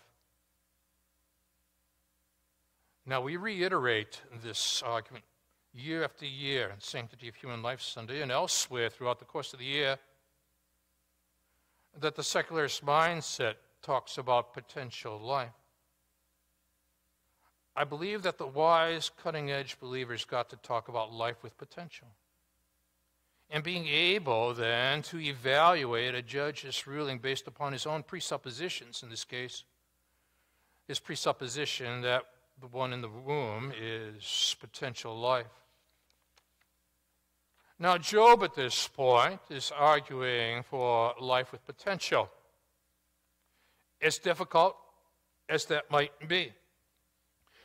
Now, 3.06 3.22
we 3.22 3.36
reiterate 3.36 4.20
this 4.42 4.82
argument 4.84 5.24
year 5.72 6.04
after 6.04 6.26
year 6.26 6.70
in 6.74 6.80
Sanctity 6.80 7.28
of 7.28 7.34
Human 7.36 7.62
Life 7.62 7.80
Sunday 7.80 8.22
and 8.22 8.32
elsewhere 8.32 8.90
throughout 8.90 9.18
the 9.18 9.24
course 9.24 9.52
of 9.52 9.58
the 9.58 9.64
year 9.64 9.98
that 11.98 12.16
the 12.16 12.22
secularist 12.22 12.84
mindset 12.84 13.54
talks 13.82 14.18
about 14.18 14.52
potential 14.52 15.18
life. 15.18 15.50
I 17.76 17.84
believe 17.84 18.22
that 18.22 18.38
the 18.38 18.46
wise, 18.46 19.10
cutting 19.22 19.50
edge 19.50 19.78
believers 19.80 20.24
got 20.24 20.50
to 20.50 20.56
talk 20.56 20.88
about 20.88 21.12
life 21.12 21.42
with 21.42 21.56
potential. 21.56 22.08
And 23.48 23.64
being 23.64 23.86
able 23.86 24.54
then 24.54 25.02
to 25.02 25.18
evaluate 25.18 26.14
a 26.14 26.22
judge's 26.22 26.86
ruling 26.86 27.18
based 27.18 27.46
upon 27.48 27.72
his 27.72 27.86
own 27.86 28.02
presuppositions, 28.02 29.02
in 29.02 29.10
this 29.10 29.24
case, 29.24 29.64
his 30.86 31.00
presupposition 31.00 32.02
that 32.02 32.24
the 32.60 32.66
one 32.66 32.92
in 32.92 33.00
the 33.00 33.08
womb 33.08 33.72
is 33.80 34.54
potential 34.60 35.18
life. 35.18 35.46
Now, 37.82 37.96
Job 37.96 38.42
at 38.42 38.54
this 38.54 38.88
point 38.88 39.40
is 39.48 39.72
arguing 39.74 40.62
for 40.64 41.14
life 41.18 41.50
with 41.50 41.66
potential. 41.66 42.28
As 44.02 44.18
difficult 44.18 44.76
as 45.48 45.64
that 45.66 45.90
might 45.90 46.28
be. 46.28 46.52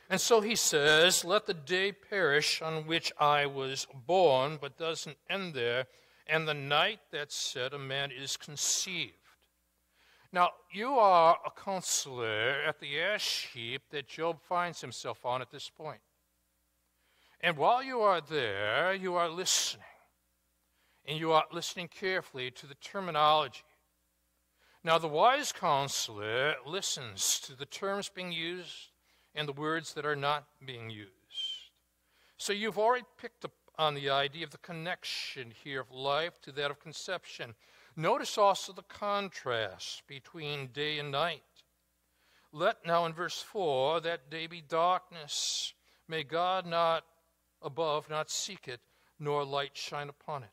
And 0.08 0.18
so 0.18 0.40
he 0.40 0.56
says, 0.56 1.22
Let 1.22 1.44
the 1.44 1.52
day 1.52 1.92
perish 1.92 2.62
on 2.62 2.86
which 2.86 3.12
I 3.20 3.44
was 3.44 3.86
born, 4.06 4.56
but 4.58 4.78
doesn't 4.78 5.18
end 5.28 5.52
there, 5.52 5.86
and 6.26 6.48
the 6.48 6.54
night 6.54 7.00
that 7.12 7.30
said 7.30 7.74
a 7.74 7.78
man 7.78 8.10
is 8.10 8.38
conceived. 8.38 9.12
Now, 10.32 10.52
you 10.72 10.94
are 10.94 11.36
a 11.44 11.50
counselor 11.50 12.62
at 12.66 12.80
the 12.80 12.98
ash 13.00 13.48
heap 13.52 13.82
that 13.90 14.08
Job 14.08 14.38
finds 14.48 14.80
himself 14.80 15.26
on 15.26 15.42
at 15.42 15.50
this 15.50 15.68
point. 15.68 16.00
And 17.42 17.58
while 17.58 17.82
you 17.82 18.00
are 18.00 18.22
there, 18.22 18.94
you 18.94 19.14
are 19.16 19.28
listening 19.28 19.84
and 21.06 21.18
you 21.18 21.32
are 21.32 21.44
listening 21.52 21.88
carefully 21.88 22.50
to 22.50 22.66
the 22.66 22.74
terminology. 22.76 23.62
Now, 24.82 24.98
the 24.98 25.08
wise 25.08 25.52
counselor 25.52 26.54
listens 26.64 27.40
to 27.40 27.56
the 27.56 27.66
terms 27.66 28.08
being 28.08 28.32
used 28.32 28.90
and 29.34 29.48
the 29.48 29.52
words 29.52 29.94
that 29.94 30.06
are 30.06 30.16
not 30.16 30.46
being 30.64 30.90
used. 30.90 31.10
So 32.38 32.52
you've 32.52 32.78
already 32.78 33.04
picked 33.20 33.44
up 33.44 33.52
on 33.78 33.94
the 33.94 34.10
idea 34.10 34.44
of 34.44 34.50
the 34.50 34.58
connection 34.58 35.52
here 35.64 35.80
of 35.80 35.90
life 35.90 36.40
to 36.42 36.52
that 36.52 36.70
of 36.70 36.80
conception. 36.80 37.54
Notice 37.96 38.38
also 38.38 38.72
the 38.72 38.82
contrast 38.82 40.06
between 40.06 40.68
day 40.68 40.98
and 40.98 41.10
night. 41.10 41.42
Let 42.52 42.86
now 42.86 43.06
in 43.06 43.12
verse 43.12 43.42
4 43.42 44.00
that 44.00 44.30
day 44.30 44.46
be 44.46 44.62
darkness. 44.62 45.74
May 46.08 46.22
God 46.22 46.66
not 46.66 47.04
above 47.62 48.08
not 48.08 48.30
seek 48.30 48.68
it, 48.68 48.80
nor 49.18 49.44
light 49.44 49.76
shine 49.76 50.08
upon 50.08 50.42
it. 50.42 50.48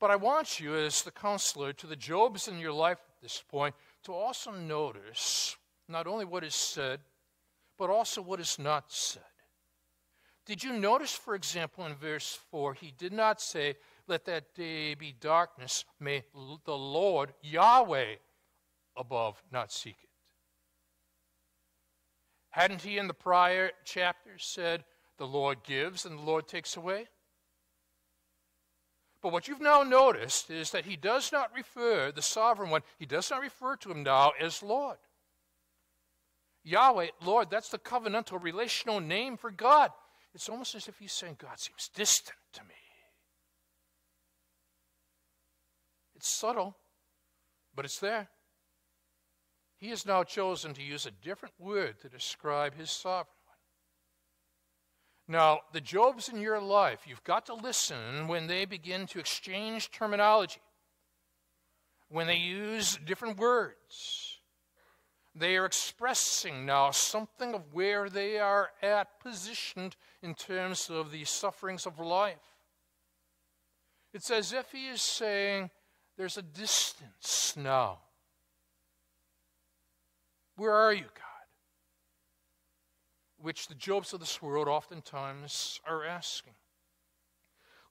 But 0.00 0.10
I 0.10 0.16
want 0.16 0.58
you, 0.58 0.74
as 0.74 1.02
the 1.02 1.10
counselor, 1.10 1.74
to 1.74 1.86
the 1.86 1.94
Jobs 1.94 2.48
in 2.48 2.58
your 2.58 2.72
life 2.72 2.98
at 3.06 3.20
this 3.20 3.42
point, 3.46 3.74
to 4.04 4.14
also 4.14 4.50
notice 4.50 5.56
not 5.88 6.06
only 6.06 6.24
what 6.24 6.42
is 6.42 6.54
said, 6.54 7.00
but 7.78 7.90
also 7.90 8.22
what 8.22 8.40
is 8.40 8.58
not 8.58 8.90
said. 8.90 9.22
Did 10.46 10.64
you 10.64 10.72
notice, 10.72 11.12
for 11.12 11.34
example, 11.34 11.84
in 11.84 11.94
verse 11.94 12.38
4, 12.50 12.74
he 12.74 12.94
did 12.96 13.12
not 13.12 13.42
say, 13.42 13.76
Let 14.08 14.24
that 14.24 14.54
day 14.54 14.94
be 14.94 15.14
darkness, 15.20 15.84
may 16.00 16.24
the 16.64 16.76
Lord, 16.76 17.34
Yahweh, 17.42 18.14
above 18.96 19.42
not 19.52 19.70
seek 19.70 19.96
it? 20.02 20.08
Hadn't 22.48 22.80
he 22.80 22.96
in 22.96 23.06
the 23.06 23.14
prior 23.14 23.70
chapters 23.84 24.44
said, 24.44 24.84
The 25.18 25.26
Lord 25.26 25.62
gives 25.62 26.06
and 26.06 26.18
the 26.18 26.22
Lord 26.22 26.48
takes 26.48 26.76
away? 26.76 27.06
But 29.22 29.32
what 29.32 29.48
you've 29.48 29.60
now 29.60 29.82
noticed 29.82 30.50
is 30.50 30.70
that 30.70 30.86
he 30.86 30.96
does 30.96 31.30
not 31.30 31.54
refer, 31.54 32.10
the 32.10 32.22
sovereign 32.22 32.70
one, 32.70 32.82
he 32.98 33.06
does 33.06 33.30
not 33.30 33.42
refer 33.42 33.76
to 33.76 33.90
him 33.90 34.02
now 34.02 34.32
as 34.40 34.62
Lord. 34.62 34.96
Yahweh, 36.62 37.08
Lord, 37.24 37.50
that's 37.50 37.68
the 37.68 37.78
covenantal 37.78 38.42
relational 38.42 39.00
name 39.00 39.36
for 39.36 39.50
God. 39.50 39.90
It's 40.34 40.48
almost 40.48 40.74
as 40.74 40.88
if 40.88 40.98
he's 40.98 41.12
saying, 41.12 41.36
God 41.38 41.58
seems 41.58 41.90
distant 41.94 42.36
to 42.54 42.62
me. 42.62 42.74
It's 46.14 46.28
subtle, 46.28 46.76
but 47.74 47.84
it's 47.84 47.98
there. 47.98 48.28
he 49.78 49.88
has 49.88 50.04
now 50.04 50.22
chosen 50.22 50.74
to 50.74 50.82
use 50.82 51.06
a 51.06 51.10
different 51.10 51.54
word 51.58 51.98
to 52.00 52.08
describe 52.08 52.74
his 52.74 52.90
sovereign. 52.90 53.39
Now, 55.30 55.60
the 55.72 55.80
Jobs 55.80 56.28
in 56.28 56.40
your 56.40 56.60
life, 56.60 57.06
you've 57.06 57.22
got 57.22 57.46
to 57.46 57.54
listen 57.54 58.26
when 58.26 58.48
they 58.48 58.64
begin 58.64 59.06
to 59.06 59.20
exchange 59.20 59.92
terminology, 59.92 60.60
when 62.08 62.26
they 62.26 62.34
use 62.34 62.98
different 63.06 63.38
words. 63.38 64.40
They 65.36 65.56
are 65.56 65.66
expressing 65.66 66.66
now 66.66 66.90
something 66.90 67.54
of 67.54 67.72
where 67.72 68.10
they 68.10 68.40
are 68.40 68.70
at 68.82 69.20
positioned 69.20 69.94
in 70.20 70.34
terms 70.34 70.90
of 70.90 71.12
the 71.12 71.24
sufferings 71.24 71.86
of 71.86 72.00
life. 72.00 72.36
It's 74.12 74.32
as 74.32 74.52
if 74.52 74.72
he 74.72 74.88
is 74.88 75.00
saying, 75.00 75.70
There's 76.16 76.38
a 76.38 76.42
distance 76.42 77.54
now 77.56 78.00
where 80.60 80.74
are 80.74 80.92
you, 80.92 81.04
God? 81.04 81.29
Which 83.40 83.68
the 83.68 83.74
Jobs 83.74 84.12
of 84.12 84.20
this 84.20 84.42
world 84.42 84.68
oftentimes 84.68 85.80
are 85.86 86.04
asking. 86.04 86.54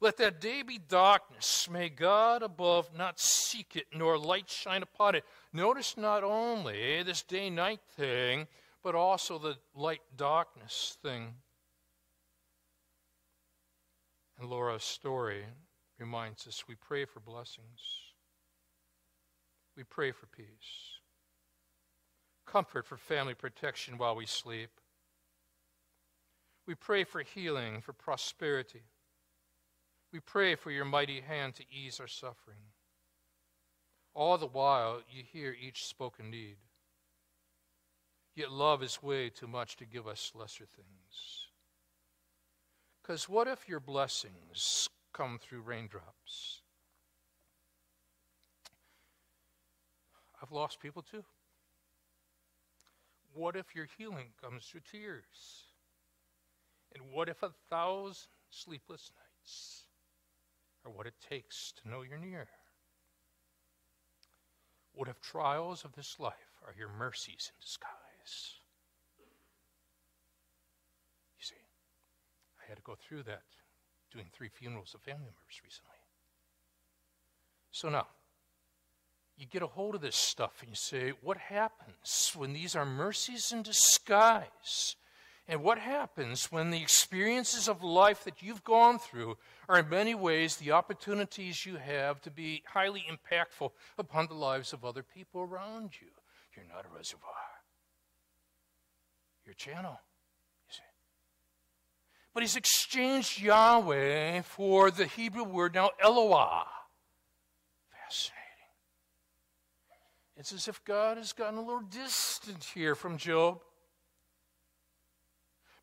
Let 0.01 0.17
that 0.17 0.39
day 0.39 0.61
be 0.61 0.77
darkness. 0.77 1.67
May 1.69 1.89
God 1.89 2.41
above 2.43 2.95
not 2.95 3.19
seek 3.19 3.75
it, 3.75 3.87
nor 3.93 4.17
light 4.17 4.49
shine 4.49 4.83
upon 4.83 5.15
it. 5.15 5.25
Notice 5.51 5.97
not 5.97 6.23
only 6.23 7.03
this 7.03 7.23
day 7.23 7.49
night 7.49 7.81
thing, 7.97 8.47
but 8.81 8.95
also 8.95 9.37
the 9.37 9.57
light 9.75 10.01
darkness 10.15 10.97
thing. 11.01 11.33
And 14.39 14.49
Laura's 14.49 14.83
story 14.85 15.43
reminds 15.97 16.47
us 16.47 16.63
we 16.67 16.75
pray 16.75 17.03
for 17.03 17.19
blessings, 17.19 17.81
we 19.75 19.83
pray 19.83 20.11
for 20.11 20.27
peace 20.27 20.99
comfort 22.49 22.85
for 22.85 22.97
family 22.97 23.33
protection 23.33 23.97
while 23.97 24.15
we 24.15 24.25
sleep. 24.25 24.69
We 26.69 26.75
pray 26.75 27.03
for 27.03 27.23
healing, 27.23 27.81
for 27.81 27.93
prosperity. 27.93 28.83
We 30.13 30.19
pray 30.19 30.53
for 30.53 30.69
your 30.69 30.85
mighty 30.85 31.19
hand 31.19 31.55
to 31.55 31.63
ease 31.67 31.99
our 31.99 32.07
suffering. 32.07 32.61
All 34.13 34.37
the 34.37 34.45
while, 34.45 35.01
you 35.09 35.23
hear 35.23 35.55
each 35.59 35.87
spoken 35.87 36.29
need. 36.29 36.57
Yet 38.35 38.51
love 38.51 38.83
is 38.83 39.01
way 39.01 39.29
too 39.29 39.47
much 39.47 39.77
to 39.77 39.85
give 39.85 40.07
us 40.07 40.31
lesser 40.35 40.67
things. 40.67 41.47
Because 43.01 43.27
what 43.27 43.47
if 43.47 43.67
your 43.67 43.79
blessings 43.79 44.89
come 45.11 45.39
through 45.41 45.61
raindrops? 45.61 46.61
I've 50.39 50.51
lost 50.51 50.79
people 50.79 51.01
too. 51.01 51.23
What 53.33 53.55
if 53.55 53.75
your 53.75 53.87
healing 53.97 54.33
comes 54.39 54.65
through 54.65 54.81
tears? 54.91 55.68
And 56.93 57.11
what 57.11 57.29
if 57.29 57.43
a 57.43 57.51
thousand 57.69 58.29
sleepless 58.49 59.11
nights 59.15 59.83
are 60.85 60.91
what 60.91 61.07
it 61.07 61.13
takes 61.29 61.71
to 61.81 61.89
know 61.89 62.01
you're 62.01 62.17
near? 62.17 62.47
What 64.93 65.07
if 65.07 65.21
trials 65.21 65.85
of 65.85 65.93
this 65.93 66.19
life 66.19 66.33
are 66.65 66.73
your 66.77 66.89
mercies 66.89 67.51
in 67.53 67.61
disguise? 67.61 68.59
You 71.37 71.45
see, 71.45 71.55
I 72.59 72.67
had 72.67 72.77
to 72.77 72.83
go 72.83 72.95
through 72.95 73.23
that 73.23 73.43
doing 74.11 74.25
three 74.33 74.49
funerals 74.49 74.93
of 74.93 75.01
family 75.01 75.25
members 75.25 75.61
recently. 75.63 75.95
So 77.71 77.89
now, 77.89 78.07
you 79.37 79.45
get 79.45 79.61
a 79.61 79.67
hold 79.67 79.95
of 79.95 80.01
this 80.01 80.17
stuff 80.17 80.57
and 80.61 80.69
you 80.69 80.75
say, 80.75 81.13
What 81.21 81.37
happens 81.37 82.33
when 82.35 82.53
these 82.53 82.75
are 82.75 82.85
mercies 82.85 83.51
in 83.51 83.61
disguise? 83.61 84.95
And 85.49 85.63
what 85.63 85.79
happens 85.79 86.51
when 86.51 86.69
the 86.69 86.79
experiences 86.79 87.67
of 87.67 87.83
life 87.83 88.23
that 88.25 88.43
you've 88.43 88.63
gone 88.63 88.99
through 88.99 89.35
are 89.67 89.79
in 89.79 89.89
many 89.89 90.13
ways 90.13 90.55
the 90.55 90.73
opportunities 90.73 91.65
you 91.65 91.77
have 91.77 92.21
to 92.21 92.29
be 92.29 92.61
highly 92.67 93.03
impactful 93.09 93.71
upon 93.97 94.27
the 94.27 94.35
lives 94.35 94.73
of 94.73 94.85
other 94.85 95.01
people 95.01 95.41
around 95.41 95.89
you? 95.99 96.09
You're 96.55 96.67
not 96.71 96.85
a 96.85 96.95
reservoir, 96.95 97.33
you're 99.43 99.53
a 99.53 99.55
channel. 99.55 99.99
But 102.31 102.43
he's 102.43 102.55
exchanged 102.55 103.41
Yahweh 103.41 104.43
for 104.43 104.91
the 104.91 105.07
Hebrew 105.07 105.43
word 105.43 105.73
now 105.73 105.89
Eloah. 105.99 106.67
Fascinating. 107.89 108.37
It's 110.37 110.53
as 110.53 110.67
if 110.67 110.85
God 110.85 111.17
has 111.17 111.33
gotten 111.33 111.57
a 111.57 111.63
little 111.63 111.81
distant 111.81 112.63
here 112.63 112.93
from 112.93 113.17
Job. 113.17 113.61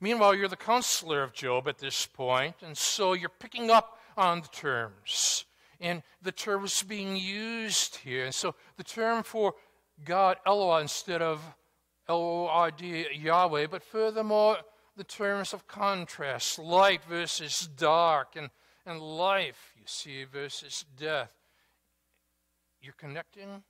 Meanwhile, 0.01 0.35
you're 0.35 0.49
the 0.49 0.57
counselor 0.57 1.23
of 1.23 1.33
Job 1.33 1.69
at 1.69 1.79
this 1.79 2.07
point, 2.07 2.57
and 2.63 2.77
so 2.77 3.13
you're 3.15 3.29
picking 3.29 3.71
up 3.71 3.99
on 4.17 4.41
the 4.43 4.49
terms. 4.49 5.45
And 5.81 6.03
the 6.23 6.33
terms 6.33 6.83
being 6.83 7.17
used 7.17 7.97
here. 7.97 8.25
And 8.25 8.35
so 8.35 8.55
the 8.77 8.85
term 8.85 9.23
for 9.23 9.55
God, 10.05 10.39
Eloah, 10.47 10.81
instead 10.81 11.23
of 11.23 11.43
L-O-R-D, 12.09 13.07
Yahweh, 13.15 13.67
but 13.67 13.83
furthermore, 13.83 14.59
the 14.97 15.05
terms 15.05 15.53
of 15.53 15.67
contrast, 15.67 16.59
light 16.59 17.05
versus 17.05 17.69
dark, 17.77 18.37
and, 18.37 18.49
and 18.87 19.01
life, 19.01 19.75
you 19.77 19.85
see, 19.87 20.25
versus 20.25 20.87
death. 20.97 21.33
You're 22.81 22.95
connecting 22.95 23.63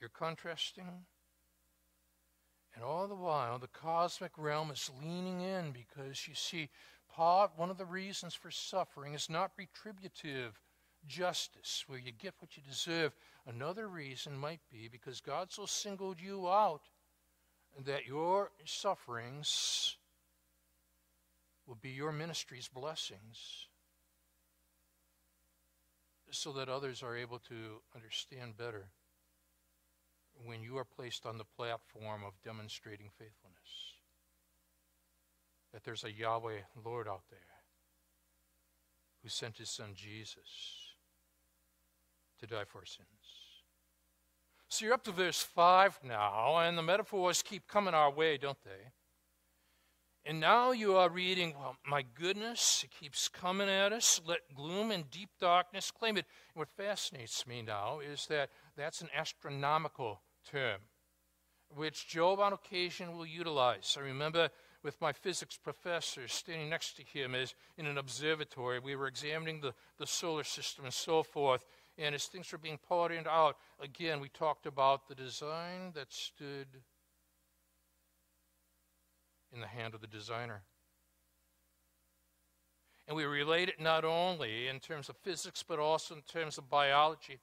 you're 0.00 0.10
contrasting. 0.10 1.06
And 2.78 2.84
all 2.84 3.08
the 3.08 3.14
while, 3.16 3.58
the 3.58 3.66
cosmic 3.66 4.30
realm 4.38 4.70
is 4.70 4.88
leaning 5.02 5.40
in 5.40 5.72
because 5.72 6.28
you 6.28 6.34
see, 6.36 6.68
part, 7.12 7.50
one 7.56 7.70
of 7.70 7.76
the 7.76 7.84
reasons 7.84 8.34
for 8.34 8.52
suffering 8.52 9.14
is 9.14 9.28
not 9.28 9.50
retributive 9.58 10.60
justice, 11.04 11.82
where 11.88 11.98
you 11.98 12.12
get 12.12 12.34
what 12.38 12.56
you 12.56 12.62
deserve. 12.62 13.16
Another 13.48 13.88
reason 13.88 14.38
might 14.38 14.60
be 14.70 14.86
because 14.86 15.20
God 15.20 15.50
so 15.50 15.66
singled 15.66 16.20
you 16.20 16.48
out 16.48 16.82
that 17.84 18.06
your 18.06 18.52
sufferings 18.64 19.96
will 21.66 21.78
be 21.82 21.90
your 21.90 22.12
ministry's 22.12 22.68
blessings 22.68 23.66
so 26.30 26.52
that 26.52 26.68
others 26.68 27.02
are 27.02 27.16
able 27.16 27.40
to 27.40 27.82
understand 27.96 28.56
better 28.56 28.86
when 30.44 30.62
you 30.62 30.76
are 30.78 30.84
placed 30.84 31.26
on 31.26 31.38
the 31.38 31.44
platform 31.44 32.22
of 32.26 32.32
demonstrating 32.44 33.08
faithfulness. 33.18 33.94
That 35.72 35.84
there's 35.84 36.04
a 36.04 36.12
Yahweh 36.12 36.60
Lord 36.84 37.08
out 37.08 37.24
there 37.30 37.38
who 39.22 39.28
sent 39.28 39.58
his 39.58 39.70
son 39.70 39.90
Jesus 39.94 40.94
to 42.40 42.46
die 42.46 42.64
for 42.64 42.78
our 42.78 42.86
sins. 42.86 43.08
So 44.68 44.84
you're 44.84 44.94
up 44.94 45.04
to 45.04 45.12
verse 45.12 45.42
5 45.42 46.00
now, 46.04 46.58
and 46.58 46.76
the 46.76 46.82
metaphors 46.82 47.42
keep 47.42 47.66
coming 47.66 47.94
our 47.94 48.10
way, 48.10 48.36
don't 48.36 48.62
they? 48.64 48.92
And 50.24 50.40
now 50.40 50.72
you 50.72 50.94
are 50.96 51.08
reading, 51.08 51.54
well, 51.58 51.76
my 51.86 52.04
goodness, 52.14 52.84
it 52.84 52.90
keeps 52.90 53.28
coming 53.28 53.68
at 53.70 53.94
us. 53.94 54.20
Let 54.26 54.40
gloom 54.54 54.90
and 54.90 55.10
deep 55.10 55.30
darkness 55.40 55.90
claim 55.90 56.18
it. 56.18 56.26
And 56.54 56.60
what 56.60 56.68
fascinates 56.68 57.46
me 57.46 57.62
now 57.62 58.00
is 58.00 58.26
that 58.26 58.50
that's 58.76 59.00
an 59.00 59.08
astronomical 59.16 60.20
term, 60.44 60.80
which 61.74 62.08
Job 62.08 62.40
on 62.40 62.52
occasion 62.52 63.16
will 63.16 63.26
utilize. 63.26 63.96
I 63.98 64.02
remember 64.02 64.50
with 64.82 65.00
my 65.00 65.12
physics 65.12 65.56
professor 65.56 66.28
standing 66.28 66.70
next 66.70 66.96
to 66.96 67.02
him 67.02 67.34
as 67.34 67.54
in 67.76 67.86
an 67.86 67.98
observatory. 67.98 68.78
We 68.78 68.96
were 68.96 69.08
examining 69.08 69.60
the, 69.60 69.74
the 69.98 70.06
solar 70.06 70.44
system 70.44 70.84
and 70.84 70.94
so 70.94 71.22
forth. 71.22 71.64
And 71.96 72.14
as 72.14 72.26
things 72.26 72.50
were 72.52 72.58
being 72.58 72.78
pointed 72.78 73.26
out, 73.26 73.56
again, 73.80 74.20
we 74.20 74.28
talked 74.28 74.66
about 74.66 75.08
the 75.08 75.16
design 75.16 75.92
that 75.94 76.12
stood 76.12 76.68
in 79.52 79.60
the 79.60 79.66
hand 79.66 79.94
of 79.94 80.00
the 80.00 80.06
designer. 80.06 80.62
And 83.08 83.16
we 83.16 83.24
relate 83.24 83.68
it 83.68 83.80
not 83.80 84.04
only 84.04 84.68
in 84.68 84.80
terms 84.80 85.08
of 85.08 85.16
physics, 85.16 85.64
but 85.66 85.78
also 85.78 86.14
in 86.14 86.20
terms 86.22 86.58
of 86.58 86.70
biology 86.70 87.40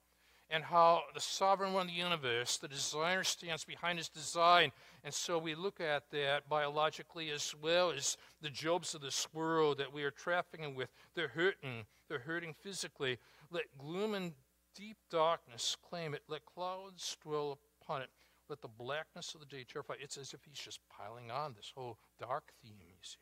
and 0.50 0.64
how 0.64 1.02
the 1.14 1.20
sovereign 1.20 1.74
one 1.74 1.88
of 1.88 1.88
the 1.88 1.98
universe, 1.98 2.58
the 2.58 2.68
designer, 2.68 3.24
stands 3.24 3.64
behind 3.64 3.98
his 3.98 4.10
design. 4.10 4.72
And 5.04 5.14
so 5.14 5.38
we 5.40 5.56
look 5.56 5.82
at 5.82 6.12
that 6.12 6.48
biologically 6.48 7.32
as 7.32 7.54
well 7.62 7.92
as 7.92 8.18
the 8.42 8.50
Jobs 8.50 8.94
of 8.94 9.02
this 9.02 9.28
world 9.34 9.80
that 9.80 9.94
we 9.94 10.04
are 10.04 10.12
trafficking 10.12 10.76
with. 10.76 10.90
They're 11.16 11.30
hurting, 11.30 11.86
they're 12.08 12.20
hurting 12.20 12.54
physically. 12.54 13.18
Let 13.52 13.66
gloom 13.78 14.14
and 14.14 14.34
deep 14.76 14.98
darkness 15.10 15.76
claim 15.90 16.14
it, 16.14 16.22
let 16.28 16.46
clouds 16.46 17.18
dwell 17.24 17.60
upon 17.82 18.02
it. 18.02 18.10
Let 18.48 18.62
the 18.62 18.68
blackness 18.68 19.34
of 19.34 19.40
the 19.40 19.48
day 19.48 19.66
terrify. 19.68 19.96
It's 20.00 20.18
as 20.18 20.34
if 20.34 20.42
he's 20.46 20.60
just 20.60 20.80
piling 20.96 21.32
on 21.32 21.56
this 21.56 21.72
whole 21.76 21.98
dark 22.20 22.52
theme, 22.62 22.76
you 22.80 22.94
see. 23.02 23.18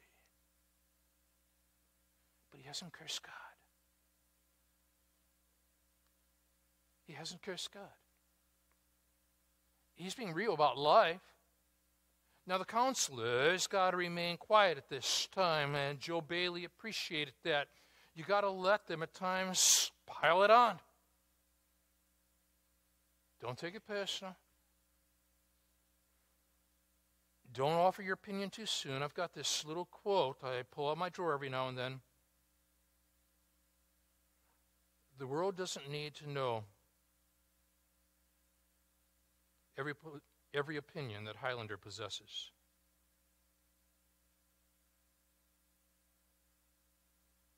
But 2.51 2.59
he 2.59 2.67
hasn't 2.67 2.91
cursed 2.91 3.23
God. 3.23 3.42
He 7.05 7.13
hasn't 7.13 7.41
cursed 7.41 7.71
God. 7.73 7.83
he's 9.95 10.15
being 10.15 10.33
real 10.33 10.53
about 10.53 10.77
life. 10.77 11.21
Now, 12.45 12.57
the 12.57 12.65
counselor's 12.65 13.67
got 13.67 13.91
to 13.91 13.97
remain 13.97 14.35
quiet 14.35 14.77
at 14.77 14.89
this 14.89 15.29
time, 15.33 15.75
and 15.75 15.99
Joe 15.99 16.19
Bayly 16.19 16.65
appreciated 16.65 17.35
that. 17.43 17.67
You 18.15 18.25
got 18.25 18.41
to 18.41 18.49
let 18.49 18.85
them 18.85 19.01
at 19.01 19.13
times 19.13 19.91
pile 20.05 20.43
it 20.43 20.51
on. 20.51 20.79
Don't 23.41 23.57
take 23.57 23.75
it 23.75 23.85
personal. 23.87 24.35
Don't 27.53 27.73
offer 27.73 28.01
your 28.01 28.13
opinion 28.13 28.49
too 28.49 28.65
soon. 28.65 29.03
I've 29.03 29.13
got 29.13 29.33
this 29.33 29.63
little 29.65 29.85
quote 29.85 30.37
I 30.43 30.63
pull 30.71 30.89
out 30.89 30.97
my 30.97 31.09
drawer 31.09 31.33
every 31.33 31.49
now 31.49 31.67
and 31.67 31.77
then. 31.77 32.01
The 35.19 35.27
world 35.27 35.55
doesn't 35.55 35.89
need 35.89 36.15
to 36.15 36.29
know 36.29 36.63
every, 39.77 39.93
every 40.53 40.77
opinion 40.77 41.25
that 41.25 41.37
Highlander 41.37 41.77
possesses. 41.77 42.51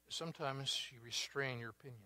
Sometimes 0.10 0.88
you 0.94 1.00
restrain 1.04 1.60
your 1.60 1.72
opinions 1.72 2.00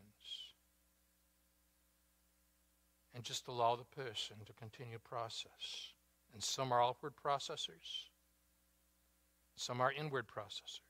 and 3.13 3.23
just 3.23 3.47
allow 3.47 3.75
the 3.75 3.83
person 3.83 4.37
to 4.45 4.53
continue 4.53 4.97
process. 4.97 5.93
And 6.33 6.43
some 6.43 6.71
are 6.71 6.81
outward 6.81 7.13
processors, 7.23 8.07
some 9.55 9.81
are 9.81 9.91
inward 9.91 10.25
processors. 10.27 10.81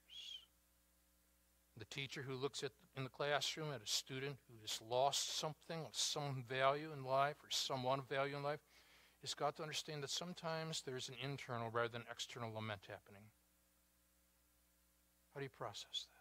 The 1.77 1.85
teacher 1.85 2.21
who 2.21 2.35
looks 2.35 2.63
at 2.63 2.71
in 2.95 3.03
the 3.03 3.09
classroom 3.09 3.69
at 3.73 3.81
a 3.81 3.87
student 3.87 4.37
who 4.49 4.55
has 4.61 4.79
lost 4.89 5.37
something 5.37 5.79
of 5.79 5.93
some 5.93 6.43
value 6.47 6.91
in 6.93 7.03
life 7.03 7.37
or 7.41 7.49
someone 7.49 7.99
of 7.99 8.09
value 8.09 8.35
in 8.35 8.43
life 8.43 8.59
has 9.21 9.33
got 9.33 9.55
to 9.57 9.63
understand 9.63 10.03
that 10.03 10.09
sometimes 10.09 10.81
there's 10.85 11.09
an 11.09 11.15
internal 11.21 11.69
rather 11.69 11.89
than 11.89 12.03
external 12.09 12.53
lament 12.53 12.81
happening. 12.87 13.23
How 15.33 15.39
do 15.39 15.43
you 15.43 15.49
process 15.57 16.07
that? 16.07 16.19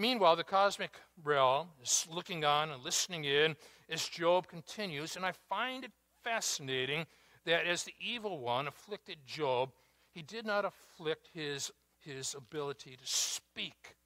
Meanwhile, 0.00 0.36
the 0.36 0.44
cosmic 0.44 1.00
realm 1.24 1.68
is 1.82 2.06
looking 2.12 2.44
on 2.44 2.70
and 2.70 2.84
listening 2.84 3.24
in 3.24 3.56
as 3.88 4.06
Job 4.06 4.46
continues, 4.46 5.16
and 5.16 5.24
I 5.24 5.32
find 5.48 5.84
it 5.84 5.92
fascinating 6.22 7.06
that 7.46 7.66
as 7.66 7.84
the 7.84 7.94
evil 7.98 8.38
one 8.38 8.68
afflicted 8.68 9.18
Job, 9.26 9.70
he 10.12 10.20
did 10.22 10.44
not 10.44 10.64
afflict 10.64 11.28
his, 11.32 11.70
his 12.00 12.34
ability 12.34 12.96
to 12.96 13.06
speak. 13.06 13.96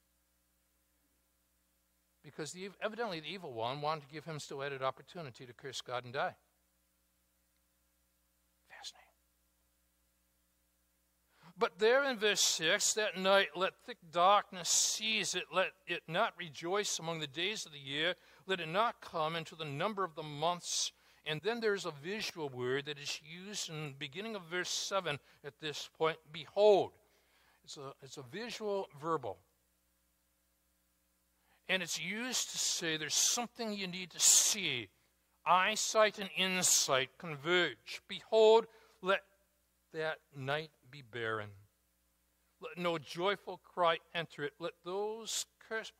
Because 2.23 2.53
the, 2.53 2.69
evidently 2.81 3.19
the 3.19 3.33
evil 3.33 3.51
one 3.51 3.81
wanted 3.81 4.01
to 4.01 4.13
give 4.13 4.25
him 4.25 4.39
still 4.39 4.63
added 4.63 4.81
opportunity 4.81 5.45
to 5.45 5.53
curse 5.53 5.81
God 5.81 6.05
and 6.05 6.13
die. 6.13 6.35
Fascinating. 8.69 9.07
But 11.61 11.79
there 11.79 12.03
in 12.03 12.17
verse 12.17 12.41
6, 12.41 12.95
that 12.95 13.17
night 13.17 13.49
let 13.55 13.73
thick 13.85 13.99
darkness 14.11 14.67
seize 14.67 15.35
it, 15.35 15.43
let 15.53 15.67
it 15.87 16.01
not 16.09 16.33
rejoice 16.37 16.99
among 16.99 17.19
the 17.19 17.27
days 17.27 17.65
of 17.65 17.71
the 17.71 17.79
year, 17.79 18.15
let 18.47 18.59
it 18.59 18.67
not 18.67 18.99
come 18.99 19.37
into 19.37 19.55
the 19.55 19.63
number 19.63 20.03
of 20.03 20.15
the 20.15 20.23
months 20.23 20.91
and 21.25 21.39
then 21.43 21.59
there's 21.59 21.85
a 21.85 21.93
visual 22.03 22.49
word 22.49 22.85
that 22.85 22.97
is 22.97 23.21
used 23.23 23.69
in 23.69 23.87
the 23.87 23.93
beginning 23.97 24.35
of 24.35 24.43
verse 24.49 24.69
7 24.69 25.19
at 25.45 25.53
this 25.59 25.89
point 25.97 26.17
behold. 26.31 26.91
It's 27.63 27.77
a, 27.77 27.93
it's 28.01 28.17
a 28.17 28.23
visual 28.23 28.87
verbal. 28.99 29.37
And 31.69 31.83
it's 31.83 32.01
used 32.01 32.49
to 32.51 32.57
say 32.57 32.97
there's 32.97 33.13
something 33.13 33.71
you 33.71 33.87
need 33.87 34.09
to 34.11 34.19
see. 34.19 34.89
Eyesight 35.45 36.19
and 36.19 36.29
insight 36.35 37.09
converge. 37.17 38.01
Behold, 38.07 38.65
let 39.01 39.21
that 39.93 40.17
night 40.35 40.71
be 40.91 41.01
barren. 41.01 41.49
Let 42.61 42.77
no 42.77 42.97
joyful 42.97 43.59
cry 43.63 43.97
enter 44.13 44.43
it. 44.43 44.53
Let 44.59 44.73
those 44.85 45.45
curse. 45.67 45.91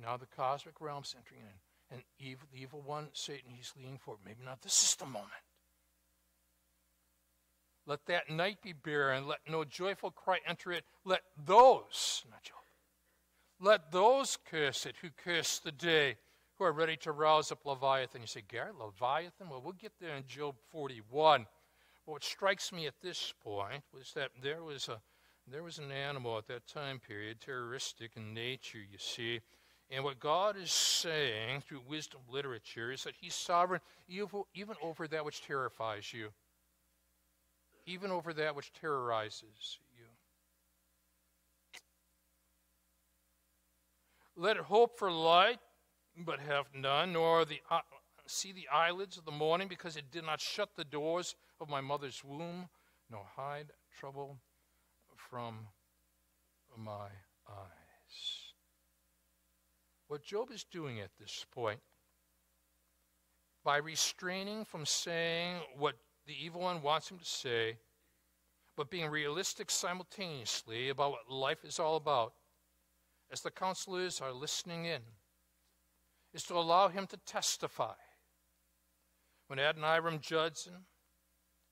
Now 0.00 0.16
the 0.16 0.26
cosmic 0.26 0.80
realm's 0.80 1.14
entering 1.16 1.40
in. 1.40 1.96
And 1.96 2.02
evil, 2.18 2.48
the 2.52 2.60
evil 2.60 2.82
one, 2.84 3.08
Satan, 3.12 3.52
he's 3.54 3.72
leaning 3.76 3.98
forward. 3.98 4.20
Maybe 4.24 4.44
not 4.44 4.62
this 4.62 4.82
is 4.82 4.96
the 4.96 5.06
moment. 5.06 5.30
Let 7.86 8.04
that 8.06 8.28
night 8.28 8.58
be 8.62 8.72
barren. 8.72 9.28
Let 9.28 9.38
no 9.48 9.64
joyful 9.64 10.10
cry 10.10 10.38
enter 10.46 10.72
it. 10.72 10.84
Let 11.04 11.22
those, 11.44 12.24
not 12.28 12.42
Job, 12.42 12.56
let 13.60 13.92
those 13.92 14.36
curse 14.50 14.84
it 14.84 14.96
who 15.00 15.08
curse 15.10 15.60
the 15.60 15.72
day, 15.72 16.16
who 16.58 16.64
are 16.64 16.72
ready 16.72 16.96
to 16.98 17.12
rouse 17.12 17.52
up 17.52 17.64
Leviathan. 17.64 18.20
You 18.20 18.26
say, 18.26 18.42
Gary, 18.46 18.72
Leviathan? 18.78 19.48
Well, 19.48 19.62
we'll 19.62 19.72
get 19.74 19.92
there 20.00 20.16
in 20.16 20.24
Job 20.26 20.56
41. 20.72 21.46
What 22.06 22.24
strikes 22.24 22.72
me 22.72 22.86
at 22.86 22.94
this 23.02 23.34
point 23.42 23.82
was 23.92 24.12
that 24.14 24.30
there 24.42 24.62
was 24.62 24.88
a 24.88 25.00
there 25.48 25.62
was 25.62 25.78
an 25.78 25.92
animal 25.92 26.38
at 26.38 26.48
that 26.48 26.66
time 26.66 26.98
period, 26.98 27.40
terroristic 27.40 28.12
in 28.16 28.34
nature, 28.34 28.78
you 28.78 28.98
see, 28.98 29.40
and 29.90 30.02
what 30.02 30.18
God 30.18 30.56
is 30.56 30.72
saying 30.72 31.60
through 31.60 31.82
wisdom 31.88 32.20
literature 32.28 32.90
is 32.90 33.04
that 33.04 33.14
He's 33.20 33.34
sovereign 33.34 33.80
even 34.08 34.76
over 34.82 35.06
that 35.06 35.24
which 35.24 35.42
terrifies 35.42 36.12
you, 36.12 36.30
even 37.86 38.10
over 38.10 38.32
that 38.32 38.56
which 38.56 38.72
terrorizes 38.72 39.78
you. 39.96 40.04
Let 44.34 44.56
it 44.56 44.64
hope 44.64 44.98
for 44.98 45.10
light, 45.10 45.60
but 46.18 46.40
have 46.40 46.66
none, 46.74 47.12
nor 47.12 47.44
the, 47.44 47.60
see 48.26 48.52
the 48.52 48.68
eyelids 48.72 49.16
of 49.16 49.24
the 49.24 49.30
morning, 49.30 49.68
because 49.68 49.96
it 49.96 50.10
did 50.10 50.24
not 50.24 50.40
shut 50.40 50.70
the 50.76 50.84
doors 50.84 51.34
of 51.60 51.68
my 51.68 51.80
mother's 51.80 52.22
womb, 52.24 52.68
nor 53.10 53.24
hide 53.36 53.72
trouble 53.98 54.38
from 55.16 55.68
my 56.76 57.08
eyes. 57.48 58.52
What 60.08 60.22
Job 60.22 60.50
is 60.52 60.64
doing 60.64 61.00
at 61.00 61.10
this 61.18 61.44
point, 61.52 61.80
by 63.64 63.78
restraining 63.78 64.64
from 64.64 64.86
saying 64.86 65.56
what 65.76 65.96
the 66.26 66.34
evil 66.44 66.60
one 66.60 66.82
wants 66.82 67.10
him 67.10 67.18
to 67.18 67.24
say, 67.24 67.78
but 68.76 68.90
being 68.90 69.10
realistic 69.10 69.70
simultaneously 69.70 70.90
about 70.90 71.12
what 71.12 71.30
life 71.30 71.64
is 71.64 71.80
all 71.80 71.96
about, 71.96 72.34
as 73.32 73.40
the 73.40 73.50
counselors 73.50 74.20
are 74.20 74.32
listening 74.32 74.84
in, 74.84 75.00
is 76.32 76.44
to 76.44 76.54
allow 76.54 76.88
him 76.88 77.06
to 77.06 77.16
testify. 77.26 77.94
When 79.48 79.60
Adoniram 79.60 80.20
Judson, 80.20 80.74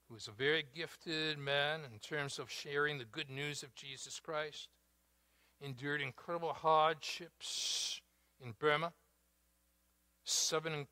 who 0.09 0.15
was 0.15 0.29
a 0.29 0.33
very 0.33 0.65
gifted 0.75 1.39
man 1.39 1.81
in 1.93 1.99
terms 1.99 2.39
of 2.39 2.51
sharing 2.51 2.99
the 2.99 3.05
good 3.05 3.29
news 3.29 3.65
of 3.65 3.75
Jesus 3.75 4.21
Christ, 4.21 4.69
endured 5.61 6.01
incredible 6.01 6.53
hardships 6.53 8.01
in 8.41 8.55
Burma, 8.59 8.93
seven 10.25 10.87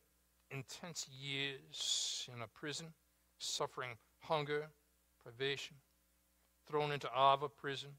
intense 0.50 1.08
years 1.08 2.28
in 2.34 2.42
a 2.42 2.48
prison, 2.48 2.88
suffering 3.38 3.96
hunger, 4.20 4.68
privation, 5.22 5.76
thrown 6.66 6.90
into 6.90 7.08
Ava 7.16 7.48
prison, 7.48 7.90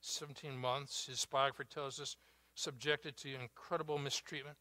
17 0.00 0.56
months, 0.56 1.06
his 1.06 1.24
biographer 1.26 1.64
tells 1.64 2.00
us, 2.00 2.16
subjected 2.54 3.16
to 3.16 3.34
incredible 3.34 3.98
mistreatment. 3.98 4.56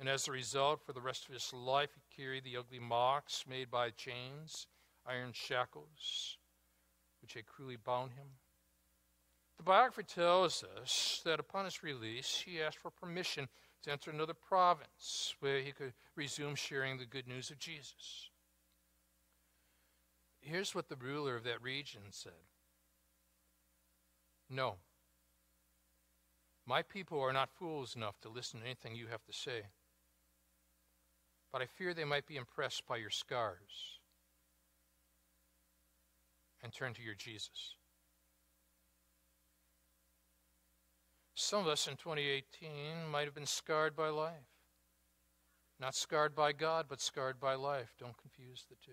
And 0.00 0.08
as 0.08 0.26
a 0.26 0.32
result, 0.32 0.80
for 0.84 0.92
the 0.92 1.00
rest 1.00 1.26
of 1.26 1.34
his 1.34 1.52
life, 1.52 1.90
he 1.94 2.22
carried 2.22 2.44
the 2.44 2.56
ugly 2.56 2.80
marks 2.80 3.44
made 3.48 3.70
by 3.70 3.90
chains, 3.90 4.66
iron 5.06 5.32
shackles, 5.32 6.38
which 7.20 7.34
had 7.34 7.46
cruelly 7.46 7.76
bound 7.76 8.12
him. 8.12 8.26
The 9.58 9.62
biography 9.62 10.02
tells 10.02 10.64
us 10.80 11.20
that 11.24 11.38
upon 11.38 11.66
his 11.66 11.82
release, 11.82 12.42
he 12.44 12.60
asked 12.60 12.78
for 12.78 12.90
permission 12.90 13.48
to 13.84 13.92
enter 13.92 14.10
another 14.10 14.34
province 14.34 15.34
where 15.40 15.60
he 15.60 15.72
could 15.72 15.92
resume 16.16 16.54
sharing 16.54 16.98
the 16.98 17.06
good 17.06 17.28
news 17.28 17.50
of 17.50 17.58
Jesus. 17.58 18.30
Here's 20.40 20.74
what 20.74 20.88
the 20.88 20.96
ruler 20.96 21.36
of 21.36 21.44
that 21.44 21.62
region 21.62 22.02
said 22.10 22.32
No, 24.50 24.78
my 26.66 26.82
people 26.82 27.20
are 27.20 27.32
not 27.32 27.50
fools 27.50 27.94
enough 27.94 28.20
to 28.20 28.28
listen 28.28 28.60
to 28.60 28.66
anything 28.66 28.94
you 28.94 29.06
have 29.08 29.24
to 29.24 29.32
say, 29.32 29.62
but 31.52 31.60
I 31.60 31.66
fear 31.66 31.92
they 31.92 32.04
might 32.04 32.26
be 32.26 32.36
impressed 32.36 32.86
by 32.86 32.96
your 32.96 33.10
scars 33.10 34.00
and 36.62 36.72
turn 36.72 36.94
to 36.94 37.02
your 37.02 37.14
Jesus. 37.14 37.76
Some 41.34 41.60
of 41.60 41.66
us 41.66 41.86
in 41.86 41.96
2018 41.96 43.06
might 43.10 43.24
have 43.24 43.34
been 43.34 43.46
scarred 43.46 43.94
by 43.94 44.08
life. 44.08 44.32
Not 45.78 45.94
scarred 45.94 46.34
by 46.34 46.52
God, 46.52 46.86
but 46.88 47.00
scarred 47.00 47.40
by 47.40 47.54
life. 47.54 47.94
Don't 47.98 48.16
confuse 48.16 48.64
the 48.68 48.76
two. 48.76 48.92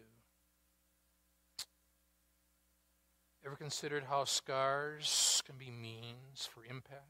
Ever 3.45 3.55
considered 3.55 4.05
how 4.09 4.25
scars 4.25 5.41
can 5.45 5.55
be 5.57 5.69
means 5.69 6.49
for 6.51 6.65
impact? 6.65 7.03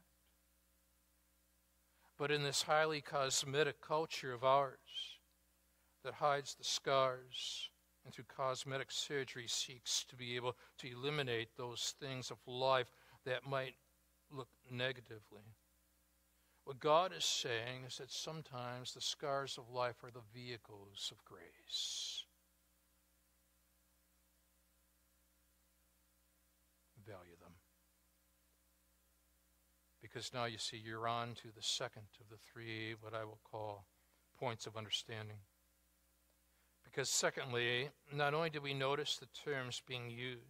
But 2.18 2.30
in 2.30 2.44
this 2.44 2.62
highly 2.62 3.00
cosmetic 3.00 3.80
culture 3.80 4.32
of 4.32 4.44
ours 4.44 5.18
that 6.04 6.14
hides 6.14 6.54
the 6.54 6.64
scars 6.64 7.70
and 8.04 8.14
through 8.14 8.24
cosmetic 8.34 8.90
surgery 8.90 9.46
seeks 9.46 10.04
to 10.08 10.16
be 10.16 10.36
able 10.36 10.56
to 10.78 10.90
eliminate 10.90 11.48
those 11.56 11.94
things 12.00 12.30
of 12.30 12.38
life 12.46 12.90
that 13.24 13.46
might 13.46 13.74
look 14.30 14.48
negatively. 14.70 15.42
What 16.64 16.80
God 16.80 17.12
is 17.16 17.24
saying 17.24 17.84
is 17.86 17.96
that 17.96 18.10
sometimes 18.10 18.94
the 18.94 19.00
scars 19.00 19.58
of 19.58 19.74
life 19.74 20.02
are 20.04 20.10
the 20.10 20.20
vehicles 20.32 21.10
of 21.10 21.24
grace. 21.24 22.24
Value 27.06 27.36
them. 27.42 27.52
Because 30.00 30.32
now 30.32 30.44
you 30.44 30.58
see 30.58 30.76
you're 30.76 31.08
on 31.08 31.34
to 31.36 31.48
the 31.54 31.62
second 31.62 32.04
of 32.20 32.28
the 32.30 32.36
three, 32.36 32.94
what 33.00 33.14
I 33.14 33.24
will 33.24 33.40
call 33.50 33.86
points 34.38 34.66
of 34.66 34.76
understanding. 34.76 35.36
Because, 36.90 37.08
secondly, 37.08 37.90
not 38.12 38.34
only 38.34 38.50
do 38.50 38.60
we 38.60 38.74
notice 38.74 39.16
the 39.16 39.26
terms 39.44 39.80
being 39.86 40.10
used, 40.10 40.40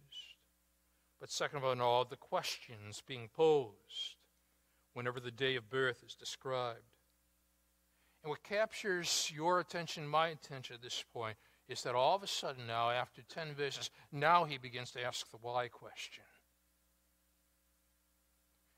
but 1.19 1.29
second 1.29 1.63
of 1.63 1.81
all, 1.81 2.03
the 2.03 2.15
questions 2.15 3.03
being 3.05 3.29
posed 3.31 4.15
whenever 4.93 5.19
the 5.19 5.29
day 5.29 5.55
of 5.55 5.69
birth 5.69 6.03
is 6.03 6.15
described. 6.15 6.79
And 8.23 8.29
what 8.29 8.43
captures 8.43 9.31
your 9.33 9.59
attention, 9.59 10.07
my 10.07 10.29
attention 10.29 10.75
at 10.75 10.81
this 10.81 11.03
point, 11.13 11.37
is 11.67 11.83
that 11.83 11.95
all 11.95 12.15
of 12.15 12.23
a 12.23 12.27
sudden 12.27 12.65
now, 12.65 12.89
after 12.89 13.21
10 13.21 13.53
verses, 13.53 13.91
now 14.11 14.43
he 14.43 14.57
begins 14.57 14.91
to 14.91 15.03
ask 15.03 15.29
the 15.29 15.37
why 15.41 15.67
question. 15.67 16.23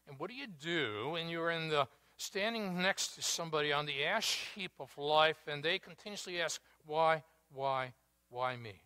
And 0.08 0.20
what 0.20 0.30
do 0.30 0.36
you 0.36 0.48
do 0.48 1.12
when 1.14 1.30
you're 1.30 1.52
in 1.52 1.70
the 1.70 1.88
standing 2.18 2.82
next 2.82 3.16
to 3.16 3.22
somebody 3.22 3.72
on 3.72 3.86
the 3.86 4.04
ash 4.04 4.50
heap 4.54 4.74
of 4.80 4.96
life 4.98 5.48
and 5.48 5.64
they 5.64 5.80
continuously 5.80 6.42
ask, 6.42 6.62
why, 6.86 7.24
why, 7.54 7.94
why 8.30 8.56
me? 8.56 8.82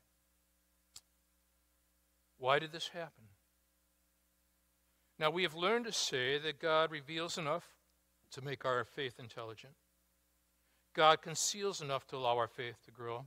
Why 2.38 2.60
did 2.60 2.71
this 2.71 2.89
happen? 2.89 3.23
Now, 5.19 5.32
we 5.32 5.43
have 5.43 5.56
learned 5.56 5.86
to 5.86 5.91
say 5.91 6.38
that 6.38 6.62
God 6.62 6.91
reveals 6.91 7.38
enough 7.38 7.65
to 8.32 8.43
make 8.43 8.65
our 8.65 8.84
faith 8.84 9.15
intelligent. 9.19 9.73
God 10.93 11.21
conceals 11.21 11.82
enough 11.82 12.06
to 12.08 12.17
allow 12.17 12.38
our 12.38 12.47
faith 12.47 12.75
to 12.86 12.91
grow. 12.91 13.25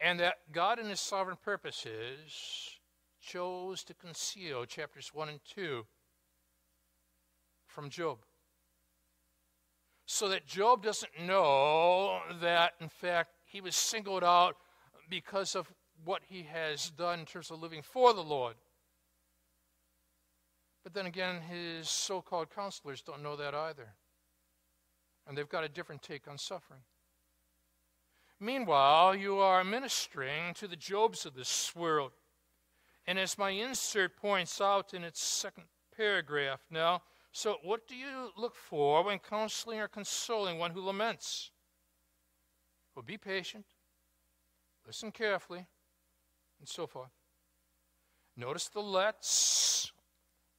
And 0.00 0.20
that 0.20 0.34
God, 0.52 0.78
in 0.78 0.86
His 0.86 1.00
sovereign 1.00 1.38
purposes, 1.42 2.78
chose 3.20 3.82
to 3.84 3.94
conceal 3.94 4.64
chapters 4.64 5.10
1 5.12 5.28
and 5.28 5.40
2 5.54 5.84
from 7.66 7.88
Job. 7.88 8.18
So 10.06 10.28
that 10.28 10.46
Job 10.46 10.82
doesn't 10.82 11.12
know 11.24 12.20
that, 12.40 12.72
in 12.80 12.88
fact, 12.88 13.30
he 13.52 13.60
was 13.60 13.76
singled 13.76 14.24
out 14.24 14.56
because 15.10 15.54
of 15.54 15.70
what 16.04 16.22
he 16.26 16.42
has 16.44 16.90
done 16.90 17.20
in 17.20 17.26
terms 17.26 17.50
of 17.50 17.60
living 17.60 17.82
for 17.82 18.14
the 18.14 18.22
Lord. 18.22 18.54
But 20.82 20.94
then 20.94 21.04
again, 21.04 21.42
his 21.42 21.88
so 21.88 22.22
called 22.22 22.48
counselors 22.52 23.02
don't 23.02 23.22
know 23.22 23.36
that 23.36 23.54
either. 23.54 23.94
And 25.28 25.36
they've 25.36 25.48
got 25.48 25.64
a 25.64 25.68
different 25.68 26.02
take 26.02 26.26
on 26.26 26.38
suffering. 26.38 26.80
Meanwhile, 28.40 29.14
you 29.16 29.36
are 29.36 29.62
ministering 29.62 30.54
to 30.54 30.66
the 30.66 30.74
Jobs 30.74 31.26
of 31.26 31.34
this 31.34 31.76
world. 31.76 32.12
And 33.06 33.18
as 33.18 33.38
my 33.38 33.50
insert 33.50 34.16
points 34.16 34.60
out 34.60 34.94
in 34.94 35.04
its 35.04 35.22
second 35.22 35.64
paragraph 35.96 36.60
now, 36.70 37.02
so 37.30 37.58
what 37.62 37.86
do 37.86 37.94
you 37.94 38.30
look 38.36 38.56
for 38.56 39.04
when 39.04 39.18
counseling 39.18 39.78
or 39.78 39.88
consoling 39.88 40.58
one 40.58 40.70
who 40.70 40.80
laments? 40.80 41.51
Well, 42.94 43.02
be 43.02 43.16
patient, 43.16 43.64
listen 44.86 45.12
carefully, 45.12 45.66
and 46.58 46.68
so 46.68 46.86
forth. 46.86 47.10
Notice 48.36 48.68
the 48.68 48.80
lets 48.80 49.92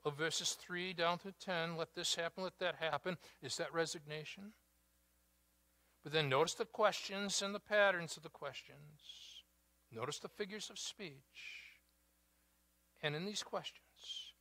of 0.06 0.18
verses 0.18 0.54
3 0.54 0.94
down 0.94 1.18
to 1.20 1.32
10. 1.32 1.78
Let 1.78 1.96
this 1.96 2.16
happen, 2.16 2.44
let 2.44 2.60
that 2.60 2.76
happen. 2.80 3.18
Is 3.42 3.58
that 3.58 3.74
resignation? 3.74 4.54
But 6.04 6.12
then 6.12 6.28
notice 6.30 6.54
the 6.54 6.66
questions 6.66 7.42
and 7.42 7.56
the 7.56 7.60
patterns 7.60 8.18
of 8.18 8.24
the 8.24 8.30
questions. 8.30 9.44
Notice 9.92 10.20
the 10.20 10.28
figures 10.28 10.70
of 10.70 10.78
speech. 10.78 11.22
And 13.02 13.16
in 13.16 13.26
these 13.26 13.44
questions, 13.44 14.34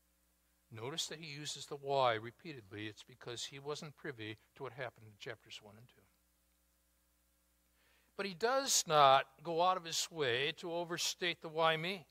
notice 0.70 1.06
that 1.06 1.20
he 1.20 1.26
uses 1.26 1.66
the 1.66 1.76
why 1.76 2.14
repeatedly. 2.14 2.86
It's 2.86 3.04
because 3.04 3.44
he 3.44 3.58
wasn't 3.58 3.96
privy 3.96 4.38
to 4.56 4.62
what 4.64 4.72
happened 4.72 5.06
in 5.06 5.12
chapters 5.18 5.60
1 5.62 5.74
and 5.76 5.88
2. 5.88 6.01
But 8.22 8.28
he 8.28 8.34
does 8.34 8.84
not 8.86 9.26
go 9.42 9.62
out 9.62 9.76
of 9.76 9.84
his 9.84 10.06
way 10.08 10.52
to 10.58 10.72
overstate 10.72 11.42
the 11.42 11.48
why 11.48 11.76
me. 11.76 12.06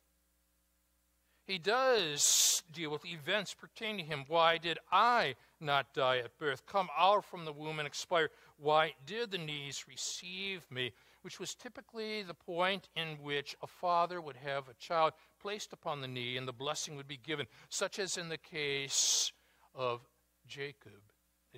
He 1.45 1.57
does 1.57 2.63
deal 2.69 2.91
with 2.91 3.05
events 3.05 3.53
pertaining 3.53 3.99
to 4.03 4.11
him. 4.11 4.25
Why 4.27 4.57
did 4.57 4.77
I 4.91 5.35
not 5.61 5.93
die 5.93 6.17
at 6.17 6.37
birth, 6.37 6.65
come 6.65 6.89
out 6.97 7.23
from 7.23 7.45
the 7.45 7.53
womb 7.53 7.79
and 7.79 7.87
expire? 7.87 8.29
Why 8.57 8.93
did 9.05 9.31
the 9.31 9.37
knees 9.37 9.85
receive 9.87 10.69
me? 10.69 10.91
Which 11.21 11.39
was 11.39 11.55
typically 11.55 12.23
the 12.23 12.33
point 12.33 12.89
in 12.97 13.17
which 13.21 13.55
a 13.61 13.67
father 13.67 14.19
would 14.19 14.35
have 14.35 14.67
a 14.67 14.73
child 14.73 15.13
placed 15.41 15.71
upon 15.71 16.01
the 16.01 16.09
knee 16.09 16.35
and 16.35 16.45
the 16.45 16.51
blessing 16.51 16.97
would 16.97 17.07
be 17.07 17.21
given, 17.25 17.45
such 17.69 17.99
as 17.99 18.17
in 18.17 18.27
the 18.27 18.37
case 18.37 19.31
of 19.73 20.01
Jacob, 20.45 21.13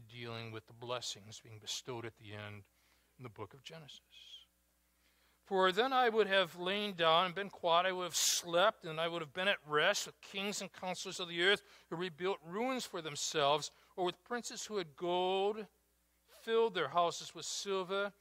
dealing 0.07 0.51
with 0.51 0.67
the 0.67 0.73
blessings 0.73 1.41
being 1.43 1.57
bestowed 1.57 2.05
at 2.05 2.17
the 2.17 2.33
end 2.33 2.61
in 3.17 3.23
the 3.23 3.29
book 3.29 3.55
of 3.55 3.63
Genesis. 3.63 4.42
For 5.45 5.73
then 5.73 5.91
I 5.91 6.07
would 6.07 6.27
have 6.27 6.57
lain 6.57 6.93
down 6.93 7.25
and 7.25 7.35
been 7.35 7.49
quiet. 7.49 7.85
I 7.85 7.91
would 7.91 8.05
have 8.05 8.15
slept, 8.15 8.85
and 8.85 8.99
I 8.99 9.09
would 9.09 9.21
have 9.21 9.33
been 9.33 9.49
at 9.49 9.57
rest 9.67 10.05
with 10.05 10.21
kings 10.21 10.61
and 10.61 10.71
counselors 10.71 11.19
of 11.19 11.27
the 11.27 11.43
earth 11.43 11.61
who 11.89 11.97
rebuilt 11.97 12.37
ruins 12.45 12.85
for 12.85 13.01
themselves, 13.01 13.69
or 13.97 14.05
with 14.05 14.23
princes 14.23 14.65
who 14.65 14.77
had 14.77 14.95
gold, 14.95 15.65
filled 16.43 16.73
their 16.73 16.87
houses 16.87 17.35
with 17.35 17.45
silver. 17.45 18.13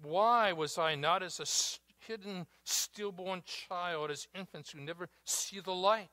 Why 0.00 0.52
was 0.52 0.78
I 0.78 0.94
not 0.94 1.24
as 1.24 1.40
a 1.40 2.06
hidden 2.06 2.46
stillborn 2.62 3.42
child, 3.44 4.12
as 4.12 4.28
infants 4.32 4.70
who 4.70 4.80
never 4.80 5.08
see 5.24 5.58
the 5.58 5.74
light? 5.74 6.10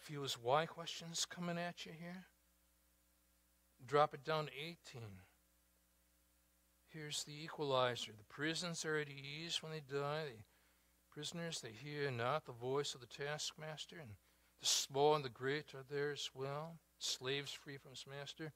If 0.00 0.08
you 0.08 0.16
feel 0.16 0.22
his 0.22 0.38
why 0.38 0.64
questions 0.64 1.26
coming 1.26 1.58
at 1.58 1.84
you 1.84 1.92
here? 1.92 2.24
Drop 3.86 4.14
it 4.14 4.24
down 4.24 4.46
to 4.46 4.52
18. 4.52 5.02
Here's 6.92 7.22
the 7.22 7.44
equalizer. 7.44 8.12
The 8.16 8.34
prisons 8.34 8.84
are 8.84 8.98
at 8.98 9.08
ease 9.08 9.62
when 9.62 9.70
they 9.70 9.80
die. 9.80 10.32
The 10.34 11.14
prisoners, 11.14 11.60
they 11.60 11.70
hear 11.70 12.10
not 12.10 12.46
the 12.46 12.52
voice 12.52 12.94
of 12.94 13.00
the 13.00 13.06
taskmaster, 13.06 13.96
and 14.00 14.10
the 14.60 14.66
small 14.66 15.14
and 15.14 15.24
the 15.24 15.28
great 15.28 15.72
are 15.74 15.84
there 15.88 16.10
as 16.10 16.30
well. 16.34 16.78
Slaves 16.98 17.52
free 17.52 17.76
from 17.76 17.92
his 17.92 18.06
master. 18.08 18.52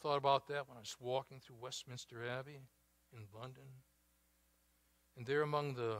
Thought 0.00 0.16
about 0.16 0.48
that 0.48 0.68
when 0.68 0.78
I 0.78 0.80
was 0.80 0.96
walking 0.98 1.38
through 1.38 1.56
Westminster 1.60 2.26
Abbey 2.26 2.60
in 3.12 3.26
London. 3.38 3.64
And 5.16 5.26
there 5.26 5.42
among 5.42 5.74
the 5.74 5.98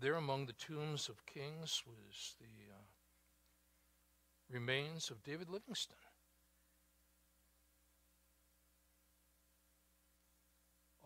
there 0.00 0.14
among 0.14 0.46
the 0.46 0.52
tombs 0.52 1.08
of 1.08 1.26
kings 1.26 1.82
was 1.84 2.36
the 2.38 2.72
uh, 2.72 2.84
remains 4.48 5.10
of 5.10 5.24
David 5.24 5.48
Livingstone. 5.48 5.98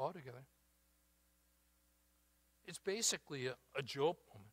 Altogether. 0.02 0.44
It's 2.66 2.78
basically 2.78 3.46
a, 3.46 3.54
a 3.76 3.82
Job 3.82 4.16
moment. 4.32 4.50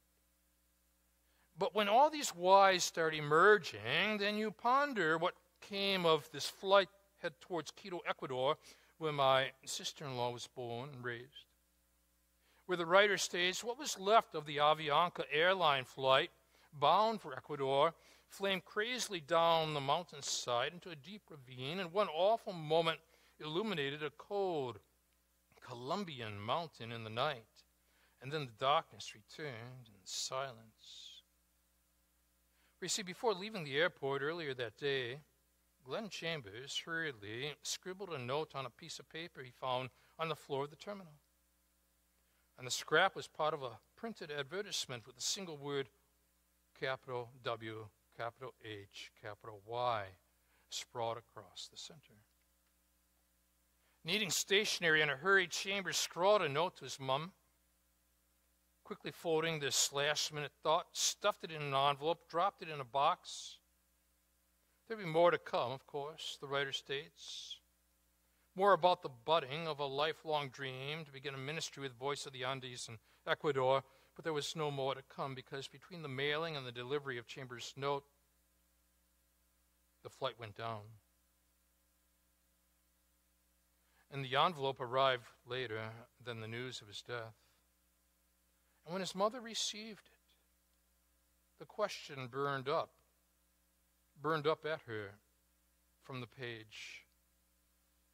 But 1.57 1.75
when 1.75 1.89
all 1.89 2.09
these 2.09 2.29
whys 2.29 2.85
start 2.85 3.13
emerging, 3.13 4.17
then 4.19 4.37
you 4.37 4.51
ponder 4.51 5.17
what 5.17 5.33
came 5.61 6.05
of 6.05 6.29
this 6.31 6.45
flight 6.47 6.87
head 7.17 7.33
towards 7.41 7.71
Quito, 7.71 7.99
Ecuador, 8.07 8.55
where 8.97 9.11
my 9.11 9.51
sister 9.65 10.05
in 10.05 10.15
law 10.15 10.31
was 10.31 10.47
born 10.47 10.89
and 10.93 11.03
raised. 11.03 11.45
Where 12.65 12.77
the 12.77 12.85
writer 12.85 13.17
states, 13.17 13.63
what 13.63 13.79
was 13.79 13.99
left 13.99 14.35
of 14.35 14.45
the 14.45 14.57
Avianca 14.57 15.23
airline 15.33 15.83
flight 15.83 16.29
bound 16.79 17.19
for 17.19 17.33
Ecuador 17.33 17.93
flamed 18.29 18.63
crazily 18.63 19.19
down 19.19 19.73
the 19.73 19.81
mountainside 19.81 20.71
into 20.71 20.91
a 20.91 20.95
deep 20.95 21.23
ravine, 21.29 21.79
and 21.79 21.91
one 21.91 22.07
awful 22.09 22.53
moment 22.53 22.99
illuminated 23.39 24.03
a 24.03 24.11
cold, 24.11 24.79
Colombian 25.69 26.39
mountain 26.39 26.91
in 26.91 27.03
the 27.03 27.11
night, 27.11 27.45
and 28.21 28.31
then 28.31 28.47
the 28.47 28.65
darkness 28.65 29.13
returned 29.13 29.87
and 29.87 30.01
silence. 30.03 31.21
We 32.81 32.87
see, 32.87 33.03
before 33.03 33.33
leaving 33.33 33.63
the 33.63 33.77
airport 33.77 34.23
earlier 34.23 34.55
that 34.55 34.77
day, 34.77 35.19
Glenn 35.83 36.09
Chambers 36.09 36.81
hurriedly 36.83 37.53
scribbled 37.61 38.09
a 38.09 38.17
note 38.17 38.53
on 38.55 38.65
a 38.65 38.71
piece 38.71 38.97
of 38.97 39.09
paper 39.09 39.41
he 39.43 39.51
found 39.51 39.89
on 40.17 40.27
the 40.27 40.35
floor 40.35 40.63
of 40.63 40.71
the 40.71 40.75
terminal. 40.75 41.13
And 42.57 42.65
the 42.65 42.71
scrap 42.71 43.15
was 43.15 43.27
part 43.27 43.53
of 43.53 43.61
a 43.61 43.79
printed 43.95 44.31
advertisement 44.31 45.05
with 45.05 45.17
a 45.17 45.21
single 45.21 45.57
word, 45.57 45.89
capital 46.79 47.29
W, 47.43 47.87
capital 48.17 48.53
H, 48.65 49.11
capital 49.21 49.61
Y, 49.65 50.05
sprawled 50.69 51.17
across 51.17 51.69
the 51.71 51.77
center. 51.77 52.15
Needing 54.09 54.31
stationery 54.31 55.03
in 55.03 55.09
a 55.11 55.15
hurry, 55.15 55.45
Chambers 55.45 55.95
scrawled 55.95 56.41
a 56.41 56.49
note 56.49 56.77
to 56.77 56.83
his 56.83 56.99
mum. 56.99 57.31
Quickly 58.83 59.11
folding 59.11 59.59
this 59.59 59.93
last 59.93 60.33
minute 60.33 60.51
thought, 60.63 60.87
stuffed 60.93 61.43
it 61.43 61.51
in 61.51 61.61
an 61.61 61.75
envelope, 61.75 62.27
dropped 62.27 62.63
it 62.63 62.69
in 62.69 62.79
a 62.79 62.83
box. 62.83 63.59
There'd 64.87 64.99
be 64.99 65.05
more 65.05 65.29
to 65.29 65.37
come, 65.37 65.71
of 65.71 65.85
course, 65.85 66.39
the 66.41 66.47
writer 66.47 66.71
states. 66.71 67.57
More 68.55 68.73
about 68.73 69.03
the 69.03 69.11
budding 69.25 69.67
of 69.67 69.79
a 69.79 69.85
lifelong 69.85 70.49
dream 70.49 71.05
to 71.05 71.11
begin 71.11 71.35
a 71.35 71.37
ministry 71.37 71.83
with 71.83 71.93
Voice 71.93 72.25
of 72.25 72.33
the 72.33 72.45
Andes 72.45 72.87
in 72.89 72.97
Ecuador, 73.27 73.83
but 74.15 74.23
there 74.23 74.33
was 74.33 74.55
no 74.55 74.71
more 74.71 74.95
to 74.95 75.03
come 75.03 75.35
because 75.35 75.67
between 75.67 76.01
the 76.01 76.09
mailing 76.09 76.57
and 76.57 76.65
the 76.65 76.71
delivery 76.71 77.19
of 77.19 77.27
Chambers' 77.27 77.75
note, 77.77 78.05
the 80.01 80.09
flight 80.09 80.39
went 80.39 80.55
down. 80.57 80.81
And 84.11 84.25
the 84.25 84.35
envelope 84.35 84.81
arrived 84.81 85.27
later 85.47 85.81
than 86.23 86.41
the 86.41 86.47
news 86.47 86.81
of 86.81 86.87
his 86.87 87.01
death. 87.01 87.35
And 88.85 88.93
when 88.93 89.01
his 89.01 89.13
mother 89.13 89.39
received 89.39 90.07
it, 90.07 90.17
the 91.59 91.65
question 91.65 92.27
burned 92.27 92.67
up, 92.67 92.89
burned 94.21 94.47
up 94.47 94.65
at 94.65 94.81
her 94.87 95.11
from 96.03 96.21
the 96.21 96.27
page 96.27 97.05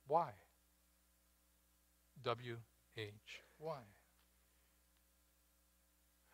why? 0.08 0.32
W 2.24 2.58
H. 2.98 3.14
Why? 3.58 3.80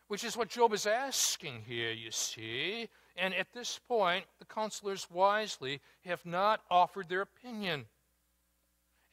Which 0.07 0.23
is 0.23 0.35
what 0.35 0.49
Job 0.49 0.73
is 0.73 0.85
asking 0.85 1.63
here, 1.65 1.91
you 1.91 2.11
see. 2.11 2.89
And 3.15 3.33
at 3.33 3.53
this 3.53 3.79
point, 3.87 4.25
the 4.39 4.45
counselors 4.45 5.07
wisely 5.09 5.81
have 6.05 6.25
not 6.25 6.61
offered 6.69 7.07
their 7.07 7.21
opinion 7.21 7.85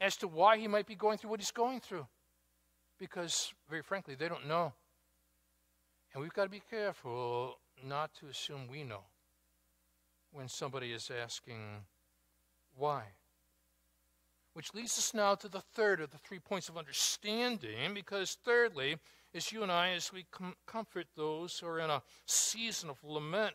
as 0.00 0.16
to 0.16 0.28
why 0.28 0.58
he 0.58 0.68
might 0.68 0.86
be 0.86 0.94
going 0.94 1.18
through 1.18 1.30
what 1.30 1.40
he's 1.40 1.50
going 1.50 1.80
through. 1.80 2.06
Because, 2.98 3.52
very 3.68 3.82
frankly, 3.82 4.14
they 4.14 4.28
don't 4.28 4.46
know. 4.46 4.72
And 6.12 6.22
we've 6.22 6.32
got 6.32 6.44
to 6.44 6.50
be 6.50 6.62
careful 6.70 7.58
not 7.84 8.14
to 8.14 8.26
assume 8.26 8.66
we 8.68 8.82
know 8.82 9.04
when 10.32 10.48
somebody 10.48 10.92
is 10.92 11.10
asking 11.10 11.84
why. 12.76 13.02
Which 14.54 14.74
leads 14.74 14.98
us 14.98 15.14
now 15.14 15.34
to 15.36 15.48
the 15.48 15.60
third 15.60 16.00
of 16.00 16.10
the 16.10 16.18
three 16.18 16.38
points 16.38 16.68
of 16.68 16.76
understanding, 16.76 17.94
because 17.94 18.36
thirdly, 18.44 18.96
as 19.34 19.52
you 19.52 19.62
and 19.62 19.70
I, 19.70 19.90
as 19.90 20.12
we 20.12 20.26
com- 20.30 20.56
comfort 20.66 21.06
those 21.14 21.58
who 21.58 21.66
are 21.66 21.78
in 21.78 21.90
a 21.90 22.02
season 22.26 22.90
of 22.90 23.02
lament, 23.04 23.54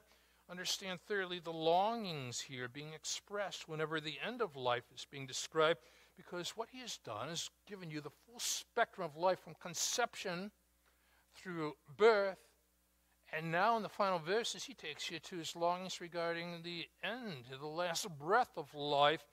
understand 0.49 0.99
thirdly 1.01 1.39
the 1.39 1.51
longings 1.51 2.39
here 2.41 2.67
being 2.67 2.93
expressed 2.93 3.67
whenever 3.67 3.99
the 3.99 4.17
end 4.25 4.41
of 4.41 4.55
life 4.55 4.83
is 4.93 5.05
being 5.09 5.25
described, 5.25 5.79
because 6.15 6.51
what 6.51 6.69
he 6.71 6.79
has 6.79 6.97
done 6.97 7.29
is 7.29 7.49
given 7.67 7.89
you 7.89 8.01
the 8.01 8.09
full 8.09 8.39
spectrum 8.39 9.05
of 9.05 9.17
life 9.17 9.39
from 9.39 9.55
conception 9.61 10.51
through 11.35 11.73
birth, 11.97 12.37
and 13.35 13.51
now 13.51 13.75
in 13.77 13.83
the 13.83 13.89
final 13.89 14.19
verses, 14.19 14.63
he 14.63 14.75
takes 14.75 15.09
you 15.09 15.19
to 15.19 15.37
his 15.37 15.55
longings 15.55 15.99
regarding 15.99 16.61
the 16.61 16.85
end, 17.03 17.45
the 17.59 17.65
last 17.65 18.07
breath 18.19 18.51
of 18.57 18.73
life 18.75 19.23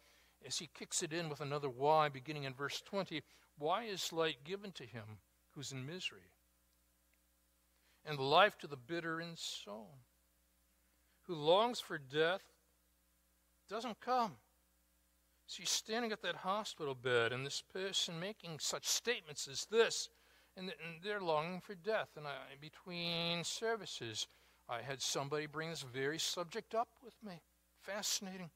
as 0.46 0.58
he 0.58 0.70
kicks 0.72 1.02
it 1.02 1.12
in 1.12 1.28
with 1.28 1.42
another 1.42 1.68
why, 1.68 2.08
beginning 2.08 2.44
in 2.44 2.54
verse 2.54 2.80
20. 2.80 3.22
Why 3.58 3.84
is 3.84 4.12
light 4.12 4.42
given 4.42 4.72
to 4.72 4.84
him 4.84 5.04
who's 5.54 5.72
in 5.72 5.84
misery? 5.84 6.32
And 8.06 8.18
life 8.18 8.56
to 8.58 8.66
the 8.66 8.78
bitter 8.78 9.20
in 9.20 9.36
soul, 9.36 9.90
who 11.24 11.34
longs 11.34 11.78
for 11.78 11.98
death, 11.98 12.40
doesn't 13.68 14.00
come. 14.00 14.36
So 15.50 15.56
he's 15.58 15.70
standing 15.70 16.12
at 16.12 16.22
that 16.22 16.36
hospital 16.36 16.94
bed, 16.94 17.32
and 17.32 17.44
this 17.44 17.60
person 17.60 18.20
making 18.20 18.60
such 18.60 18.86
statements 18.86 19.48
as 19.48 19.66
this, 19.68 20.08
and, 20.56 20.72
they're 21.02 21.20
longing 21.20 21.60
for 21.60 21.74
death. 21.74 22.10
And 22.16 22.24
I, 22.24 22.36
between 22.60 23.42
services, 23.42 24.28
I 24.68 24.80
had 24.80 25.02
somebody 25.02 25.46
bring 25.46 25.70
this 25.70 25.82
very 25.82 26.20
subject 26.20 26.72
up 26.72 26.86
with 27.02 27.14
me. 27.26 27.40
Fascinating 27.82 28.50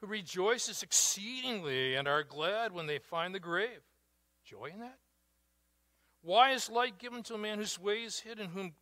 who 0.00 0.06
rejoices 0.06 0.82
exceedingly 0.82 1.96
and 1.96 2.08
are 2.08 2.22
glad 2.22 2.72
when 2.72 2.86
they 2.86 2.98
find 2.98 3.34
the 3.34 3.38
grave. 3.38 3.82
Joy 4.42 4.70
in 4.72 4.80
that? 4.80 4.96
Why 6.22 6.52
is 6.52 6.70
light 6.70 6.98
given 6.98 7.24
to 7.24 7.34
a 7.34 7.38
man 7.38 7.58
whose 7.58 7.78
way 7.78 8.04
is 8.04 8.20
hidden, 8.20 8.48
whom 8.48 8.72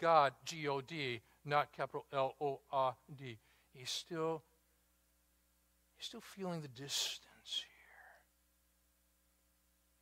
God, 0.00 0.34
G 0.44 0.68
O 0.68 0.80
D, 0.82 1.20
not 1.44 1.72
capital 1.72 2.06
L 2.12 2.36
O 2.40 2.60
R 2.70 2.94
D, 3.18 3.38
he's 3.72 3.90
still, 3.90 4.44
he's 5.96 6.06
still 6.06 6.20
feeling 6.20 6.60
the 6.60 6.68
distance 6.68 7.20
here. 7.44 7.62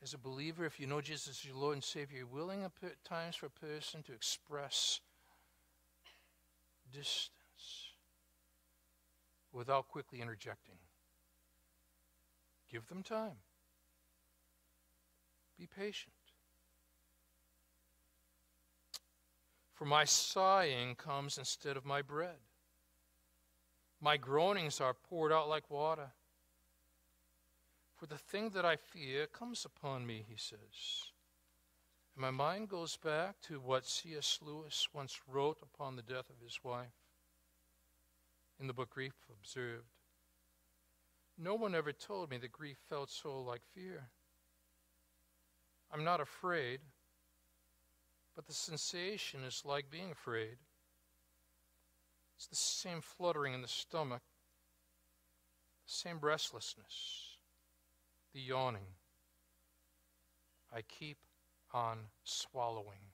As 0.02 0.12
a 0.12 0.18
believer, 0.18 0.66
if 0.66 0.78
you 0.78 0.86
know 0.86 1.00
Jesus 1.00 1.28
as 1.28 1.44
your 1.44 1.56
Lord 1.56 1.74
and 1.74 1.84
Savior, 1.84 2.18
you're 2.18 2.26
willing 2.26 2.62
at 2.62 2.72
times 3.04 3.36
for 3.36 3.46
a 3.46 3.50
person 3.50 4.02
to 4.02 4.12
express 4.12 5.00
distance 6.92 7.30
without 9.52 9.88
quickly 9.88 10.20
interjecting. 10.20 10.76
Give 12.70 12.86
them 12.88 13.02
time. 13.02 13.38
Be 15.58 15.66
patient. 15.66 16.12
For 19.72 19.84
my 19.84 20.04
sighing 20.04 20.96
comes 20.96 21.38
instead 21.38 21.76
of 21.76 21.84
my 21.84 22.02
bread. 22.02 22.36
My 24.04 24.18
groanings 24.18 24.82
are 24.82 24.92
poured 24.92 25.32
out 25.32 25.48
like 25.48 25.70
water. 25.70 26.10
For 27.96 28.04
the 28.04 28.18
thing 28.18 28.50
that 28.50 28.66
I 28.66 28.76
fear 28.76 29.26
comes 29.26 29.64
upon 29.64 30.06
me, 30.06 30.26
he 30.28 30.36
says. 30.36 30.58
And 32.14 32.20
my 32.20 32.30
mind 32.30 32.68
goes 32.68 32.98
back 32.98 33.40
to 33.48 33.60
what 33.60 33.86
C.S. 33.86 34.40
Lewis 34.42 34.88
once 34.92 35.22
wrote 35.26 35.56
upon 35.62 35.96
the 35.96 36.02
death 36.02 36.28
of 36.28 36.38
his 36.44 36.62
wife 36.62 36.92
in 38.60 38.66
the 38.66 38.74
book 38.74 38.90
Grief 38.90 39.14
Observed. 39.40 39.88
No 41.38 41.54
one 41.54 41.74
ever 41.74 41.92
told 41.92 42.28
me 42.28 42.36
that 42.36 42.52
grief 42.52 42.76
felt 42.90 43.10
so 43.10 43.40
like 43.40 43.62
fear. 43.74 44.10
I'm 45.90 46.04
not 46.04 46.20
afraid, 46.20 46.80
but 48.36 48.46
the 48.46 48.52
sensation 48.52 49.44
is 49.44 49.62
like 49.64 49.90
being 49.90 50.10
afraid. 50.10 50.58
It's 52.36 52.46
the 52.46 52.56
same 52.56 53.00
fluttering 53.00 53.54
in 53.54 53.62
the 53.62 53.68
stomach, 53.68 54.22
the 55.86 55.92
same 55.92 56.18
restlessness, 56.20 57.36
the 58.32 58.40
yawning. 58.40 58.86
I 60.72 60.82
keep 60.82 61.18
on 61.72 61.98
swallowing. 62.24 63.12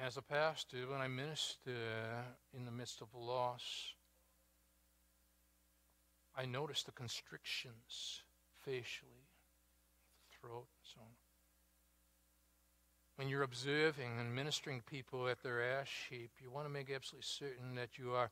As 0.00 0.16
a 0.16 0.22
pastor, 0.22 0.86
when 0.88 1.00
I 1.00 1.08
minister 1.08 1.72
in 2.52 2.64
the 2.64 2.70
midst 2.70 3.00
of 3.00 3.08
loss, 3.14 3.94
I 6.36 6.46
notice 6.46 6.84
the 6.84 6.92
constrictions 6.92 8.22
facially, 8.64 9.26
the 10.30 10.38
throat, 10.38 10.68
and 10.68 10.84
so 10.94 11.00
on. 11.00 11.17
When 13.18 13.28
you're 13.28 13.42
observing 13.42 14.20
and 14.20 14.32
ministering 14.32 14.80
people 14.88 15.26
at 15.26 15.42
their 15.42 15.60
ash 15.60 16.06
heap, 16.08 16.30
you 16.40 16.52
want 16.52 16.66
to 16.66 16.72
make 16.72 16.88
absolutely 16.88 17.26
certain 17.26 17.74
that 17.74 17.98
you 17.98 18.12
are 18.12 18.30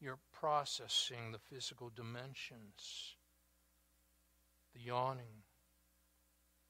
you're 0.00 0.20
processing 0.32 1.32
the 1.32 1.40
physical 1.40 1.90
dimensions. 1.92 3.16
The 4.76 4.80
yawning. 4.80 5.42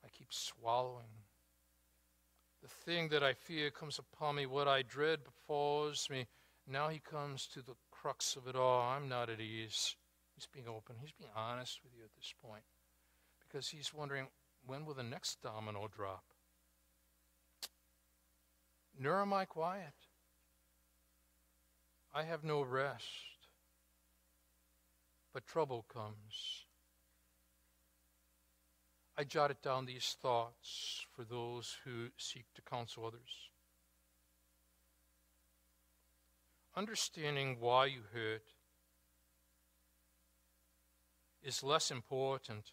I 0.03 0.09
keep 0.09 0.33
swallowing. 0.33 1.27
The 2.63 2.69
thing 2.69 3.11
that 3.11 3.23
I 3.23 3.35
fear 3.35 3.71
comes 3.71 3.99
upon 3.99 4.37
me, 4.37 4.47
what 4.47 4.67
I 4.67 4.81
dread 4.81 5.19
befalls 5.23 6.09
me. 6.11 6.27
Now 6.67 6.89
he 6.89 7.01
comes 7.01 7.47
to 7.49 7.61
the 7.61 7.75
crux 7.91 8.35
of 8.35 8.49
it 8.49 8.57
all. 8.57 8.81
I'm 8.81 9.11
not 9.11 9.29
at 9.29 9.41
ease. 9.41 9.95
He's 10.35 10.49
being 10.51 10.69
open. 10.69 10.97
He's 10.99 11.13
being 11.13 11.33
honest 11.37 11.81
with 11.85 11.93
you 11.95 12.03
at 12.03 12.17
this 12.17 12.33
point 12.43 12.65
because 13.47 13.69
he's 13.69 13.93
wondering 13.93 14.29
when 14.67 14.87
will 14.87 14.95
the 14.95 15.03
next 15.03 15.43
domino 15.43 15.87
drop? 15.95 16.25
Nor 18.99 19.23
am 19.23 19.33
I 19.33 19.45
quiet. 19.45 19.95
I 22.13 22.25
have 22.25 22.43
no 22.43 22.63
rest, 22.63 23.05
but 25.33 25.47
trouble 25.47 25.85
comes. 25.93 26.65
I 29.17 29.25
jotted 29.25 29.63
down 29.63 29.87
these 29.87 30.17
thoughts 30.21 31.07
for 31.15 31.25
those 31.25 31.77
who 31.85 32.09
seek 32.17 32.47
to 32.55 32.63
counsel 32.63 33.07
others. 33.07 33.51
Understanding 36.77 37.59
why 37.61 37.87
you 37.87 38.01
hurt 38.13 38.53
is 41.43 41.63
less 41.63 41.91
important 41.91 42.73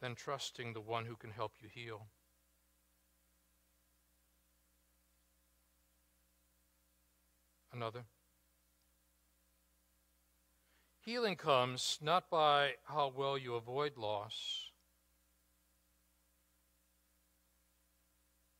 than 0.00 0.14
trusting 0.14 0.72
the 0.72 0.80
one 0.80 1.06
who 1.06 1.16
can 1.16 1.30
help 1.30 1.52
you 1.60 1.68
heal. 1.72 2.06
Another. 7.76 8.06
Healing 11.04 11.36
comes 11.36 11.98
not 12.00 12.30
by 12.30 12.76
how 12.84 13.12
well 13.14 13.36
you 13.36 13.54
avoid 13.54 13.98
loss, 13.98 14.70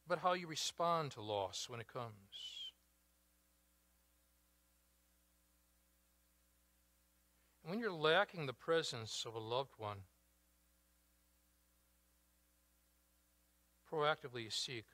but 0.06 0.18
how 0.18 0.34
you 0.34 0.46
respond 0.46 1.12
to 1.12 1.22
loss 1.22 1.66
when 1.66 1.80
it 1.80 1.90
comes. 1.90 2.12
When 7.64 7.78
you're 7.78 7.90
lacking 7.90 8.44
the 8.44 8.52
presence 8.52 9.24
of 9.26 9.34
a 9.34 9.38
loved 9.40 9.72
one, 9.78 10.00
proactively 13.90 14.52
seek 14.52 14.84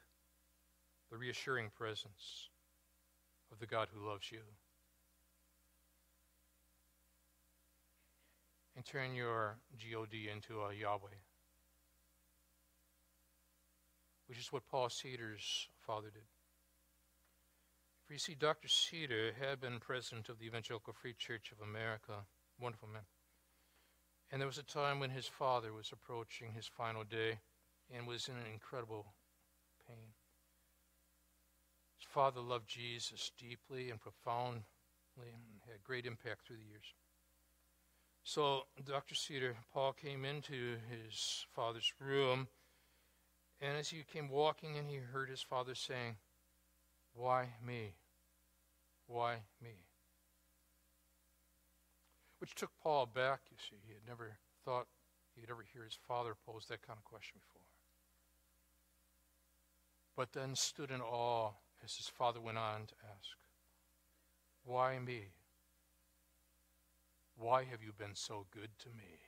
the 1.11 1.19
reassuring 1.19 1.71
presence 1.77 2.52
of 3.53 3.59
the 3.61 3.67
God 3.67 3.89
who 3.93 4.09
loves 4.09 4.33
you. 4.33 4.41
And 8.75 8.85
turn 8.85 9.15
your 9.15 9.59
God 9.79 10.29
into 10.33 10.63
a 10.63 10.75
Yahweh, 10.75 11.21
which 14.27 14.39
is 14.39 14.51
what 14.51 14.67
Paul 14.67 14.89
Cedar's 14.89 15.69
father 15.87 16.09
did. 16.13 16.23
For 18.07 18.15
you 18.15 18.19
see, 18.19 18.35
Dr. 18.35 18.69
Cedar 18.69 19.33
had 19.39 19.61
been 19.61 19.79
president 19.79 20.29
of 20.31 20.39
the 20.39 20.47
Evangelical 20.47 20.95
Free 20.95 21.15
Church 21.17 21.53
of 21.53 21.67
America, 21.67 22.25
wonderful 22.59 22.89
man. 22.89 23.03
And 24.31 24.41
there 24.41 24.49
was 24.49 24.59
a 24.59 24.63
time 24.63 24.99
when 24.99 25.11
his 25.11 25.27
father 25.27 25.75
was 25.75 25.93
approaching 25.93 26.53
his 26.53 26.67
final 26.67 27.05
day 27.05 27.39
and 27.95 28.07
was 28.07 28.29
in 28.29 28.35
an 28.35 28.51
incredible 28.51 29.07
father 32.13 32.41
loved 32.41 32.69
Jesus 32.69 33.33
deeply 33.39 33.91
and 33.91 33.99
profoundly 33.99 34.63
and 35.17 35.61
had 35.67 35.83
great 35.83 36.05
impact 36.05 36.47
through 36.47 36.57
the 36.57 36.71
years. 36.71 36.95
So 38.23 38.65
Dr. 38.85 39.15
Cedar, 39.15 39.57
Paul 39.73 39.95
came 39.95 40.25
into 40.25 40.77
his 40.91 41.47
father's 41.55 41.93
room, 41.99 42.49
and 43.61 43.77
as 43.77 43.89
he 43.89 44.05
came 44.13 44.29
walking 44.29 44.77
in, 44.77 44.89
he 44.89 44.97
heard 44.97 45.29
his 45.29 45.41
father 45.41 45.75
saying, 45.75 46.17
Why 47.15 47.49
me? 47.65 47.95
Why 49.07 49.37
me? 49.63 49.87
Which 52.39 52.55
took 52.55 52.71
Paul 52.83 53.07
back, 53.07 53.41
you 53.51 53.57
see. 53.59 53.77
He 53.87 53.95
had 53.95 54.07
never 54.07 54.37
thought 54.65 54.87
he'd 55.35 55.51
ever 55.51 55.65
hear 55.73 55.85
his 55.85 55.99
father 56.07 56.35
pose 56.47 56.67
that 56.69 56.87
kind 56.87 56.99
of 56.99 57.05
question 57.05 57.41
before. 57.41 57.63
But 60.17 60.33
then 60.33 60.55
stood 60.55 60.91
in 60.91 61.01
awe 61.01 61.53
as 61.85 61.97
his 61.97 62.09
father 62.09 62.41
went 62.41 62.59
on 62.59 62.87
to 62.87 62.95
ask, 63.17 63.37
Why 64.65 64.99
me? 64.99 65.33
Why 67.37 67.65
have 67.65 67.83
you 67.83 67.93
been 67.93 68.15
so 68.15 68.47
good 68.53 68.71
to 68.81 68.89
me? 68.89 69.19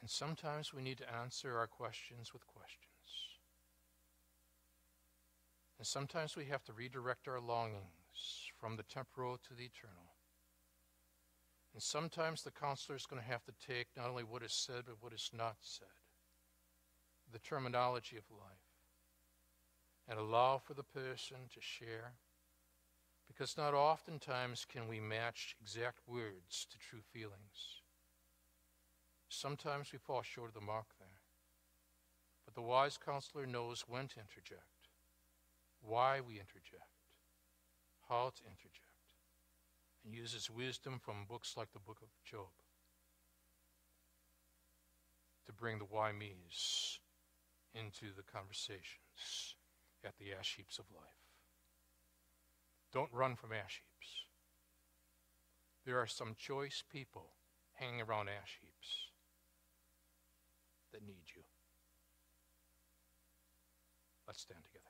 And 0.00 0.10
sometimes 0.10 0.72
we 0.72 0.82
need 0.82 0.98
to 0.98 1.14
answer 1.14 1.58
our 1.58 1.66
questions 1.66 2.32
with 2.32 2.46
questions. 2.46 2.86
And 5.78 5.86
sometimes 5.86 6.36
we 6.36 6.44
have 6.46 6.64
to 6.64 6.72
redirect 6.72 7.28
our 7.28 7.40
longings 7.40 7.82
from 8.58 8.76
the 8.76 8.84
temporal 8.84 9.36
to 9.38 9.54
the 9.54 9.64
eternal. 9.64 10.05
And 11.76 11.82
sometimes 11.82 12.40
the 12.42 12.50
counselor 12.50 12.96
is 12.96 13.04
going 13.04 13.20
to 13.20 13.28
have 13.28 13.44
to 13.44 13.52
take 13.66 13.88
not 13.98 14.08
only 14.08 14.24
what 14.24 14.42
is 14.42 14.54
said, 14.54 14.84
but 14.86 14.96
what 15.02 15.12
is 15.12 15.28
not 15.36 15.56
said, 15.60 15.86
the 17.30 17.38
terminology 17.38 18.16
of 18.16 18.24
life, 18.30 18.72
and 20.08 20.18
allow 20.18 20.56
for 20.56 20.72
the 20.72 20.82
person 20.82 21.36
to 21.52 21.60
share. 21.60 22.14
Because 23.26 23.58
not 23.58 23.74
oftentimes 23.74 24.64
can 24.64 24.88
we 24.88 25.00
match 25.00 25.54
exact 25.60 25.98
words 26.06 26.66
to 26.70 26.78
true 26.78 27.02
feelings. 27.12 27.82
Sometimes 29.28 29.92
we 29.92 29.98
fall 29.98 30.22
short 30.22 30.48
of 30.48 30.54
the 30.54 30.62
mark 30.62 30.86
there. 30.98 31.20
But 32.46 32.54
the 32.54 32.62
wise 32.62 32.96
counselor 32.96 33.44
knows 33.44 33.84
when 33.86 34.08
to 34.08 34.20
interject, 34.20 34.88
why 35.82 36.22
we 36.22 36.40
interject, 36.40 36.88
how 38.08 38.32
to 38.34 38.44
interject 38.44 38.85
and 40.06 40.14
uses 40.14 40.48
wisdom 40.48 41.00
from 41.02 41.26
books 41.28 41.56
like 41.56 41.72
the 41.72 41.80
book 41.80 41.98
of 42.00 42.08
Job 42.24 42.46
to 45.44 45.52
bring 45.52 45.78
the 45.78 45.84
why 45.84 46.12
me's 46.12 47.00
into 47.74 48.06
the 48.16 48.22
conversations 48.22 49.56
at 50.04 50.16
the 50.18 50.32
ash 50.38 50.54
heaps 50.56 50.78
of 50.78 50.84
life. 50.94 51.02
Don't 52.92 53.12
run 53.12 53.34
from 53.34 53.52
ash 53.52 53.82
heaps. 53.82 54.12
There 55.84 55.98
are 55.98 56.06
some 56.06 56.34
choice 56.36 56.84
people 56.90 57.30
hanging 57.74 58.00
around 58.00 58.28
ash 58.28 58.58
heaps 58.60 59.10
that 60.92 61.02
need 61.04 61.24
you. 61.34 61.42
Let's 64.26 64.40
stand 64.40 64.64
together. 64.64 64.84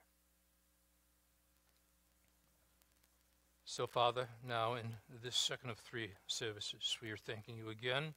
So, 3.76 3.86
Father, 3.86 4.26
now 4.48 4.76
in 4.76 4.86
this 5.22 5.36
second 5.36 5.68
of 5.68 5.76
three 5.76 6.08
services, 6.26 6.96
we 7.02 7.10
are 7.10 7.16
thanking 7.18 7.58
you 7.58 7.68
again 7.68 8.14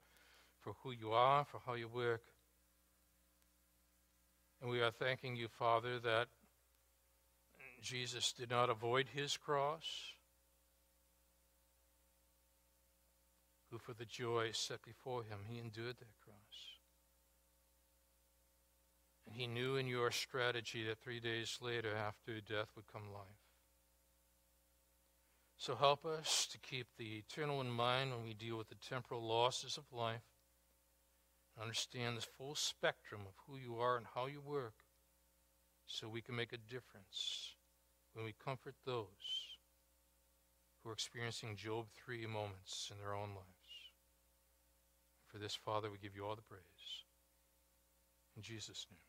for 0.62 0.72
who 0.82 0.92
you 0.92 1.12
are, 1.12 1.44
for 1.44 1.60
how 1.66 1.74
you 1.74 1.90
work. 1.90 2.22
And 4.62 4.72
we 4.72 4.80
are 4.80 4.90
thanking 4.90 5.36
you, 5.36 5.50
Father, 5.50 6.00
that 6.00 6.28
Jesus 7.82 8.32
did 8.32 8.50
not 8.50 8.70
avoid 8.70 9.08
his 9.14 9.36
cross, 9.36 9.84
who 13.70 13.80
for 13.80 13.92
the 13.92 14.06
joy 14.06 14.52
set 14.54 14.82
before 14.82 15.24
him, 15.24 15.40
he 15.46 15.60
endured 15.60 15.98
that 16.00 16.22
cross. 16.24 16.78
And 19.28 19.36
he 19.36 19.46
knew 19.46 19.76
in 19.76 19.88
your 19.88 20.10
strategy 20.12 20.86
that 20.86 21.00
three 21.00 21.20
days 21.20 21.58
later, 21.62 21.94
after 21.94 22.40
death, 22.40 22.70
would 22.78 22.88
come 22.88 23.12
life. 23.14 23.49
So 25.60 25.76
help 25.76 26.06
us 26.06 26.48
to 26.54 26.58
keep 26.58 26.88
the 26.98 27.18
eternal 27.18 27.60
in 27.60 27.70
mind 27.70 28.12
when 28.12 28.24
we 28.24 28.34
deal 28.34 28.58
with 28.58 28.70
the 28.70 28.76
temporal 28.76 29.22
losses 29.22 29.78
of 29.78 29.84
life. 29.92 30.24
Understand 31.62 32.16
the 32.18 32.22
full 32.22 32.56
spectrum 32.56 33.24
of 33.28 33.34
who 33.46 33.58
you 33.58 33.76
are 33.78 33.98
and 33.98 34.06
how 34.16 34.28
you 34.28 34.40
work 34.40 34.76
so 35.86 36.08
we 36.08 36.22
can 36.22 36.38
make 36.38 36.54
a 36.54 36.58
difference 36.58 37.56
when 38.14 38.24
we 38.24 38.34
comfort 38.42 38.76
those 38.86 39.58
who 40.82 40.90
are 40.92 40.94
experiencing 40.94 41.58
Job 41.58 41.88
3 41.94 42.26
moments 42.26 42.90
in 42.90 42.98
their 42.98 43.14
own 43.14 43.32
lives. 43.32 43.92
For 45.28 45.40
this, 45.40 45.56
Father, 45.56 45.92
we 45.92 45.98
give 45.98 46.16
you 46.16 46.26
all 46.26 46.38
the 46.38 46.42
praise. 46.42 47.04
In 48.38 48.42
Jesus' 48.42 48.88
name. 48.90 49.09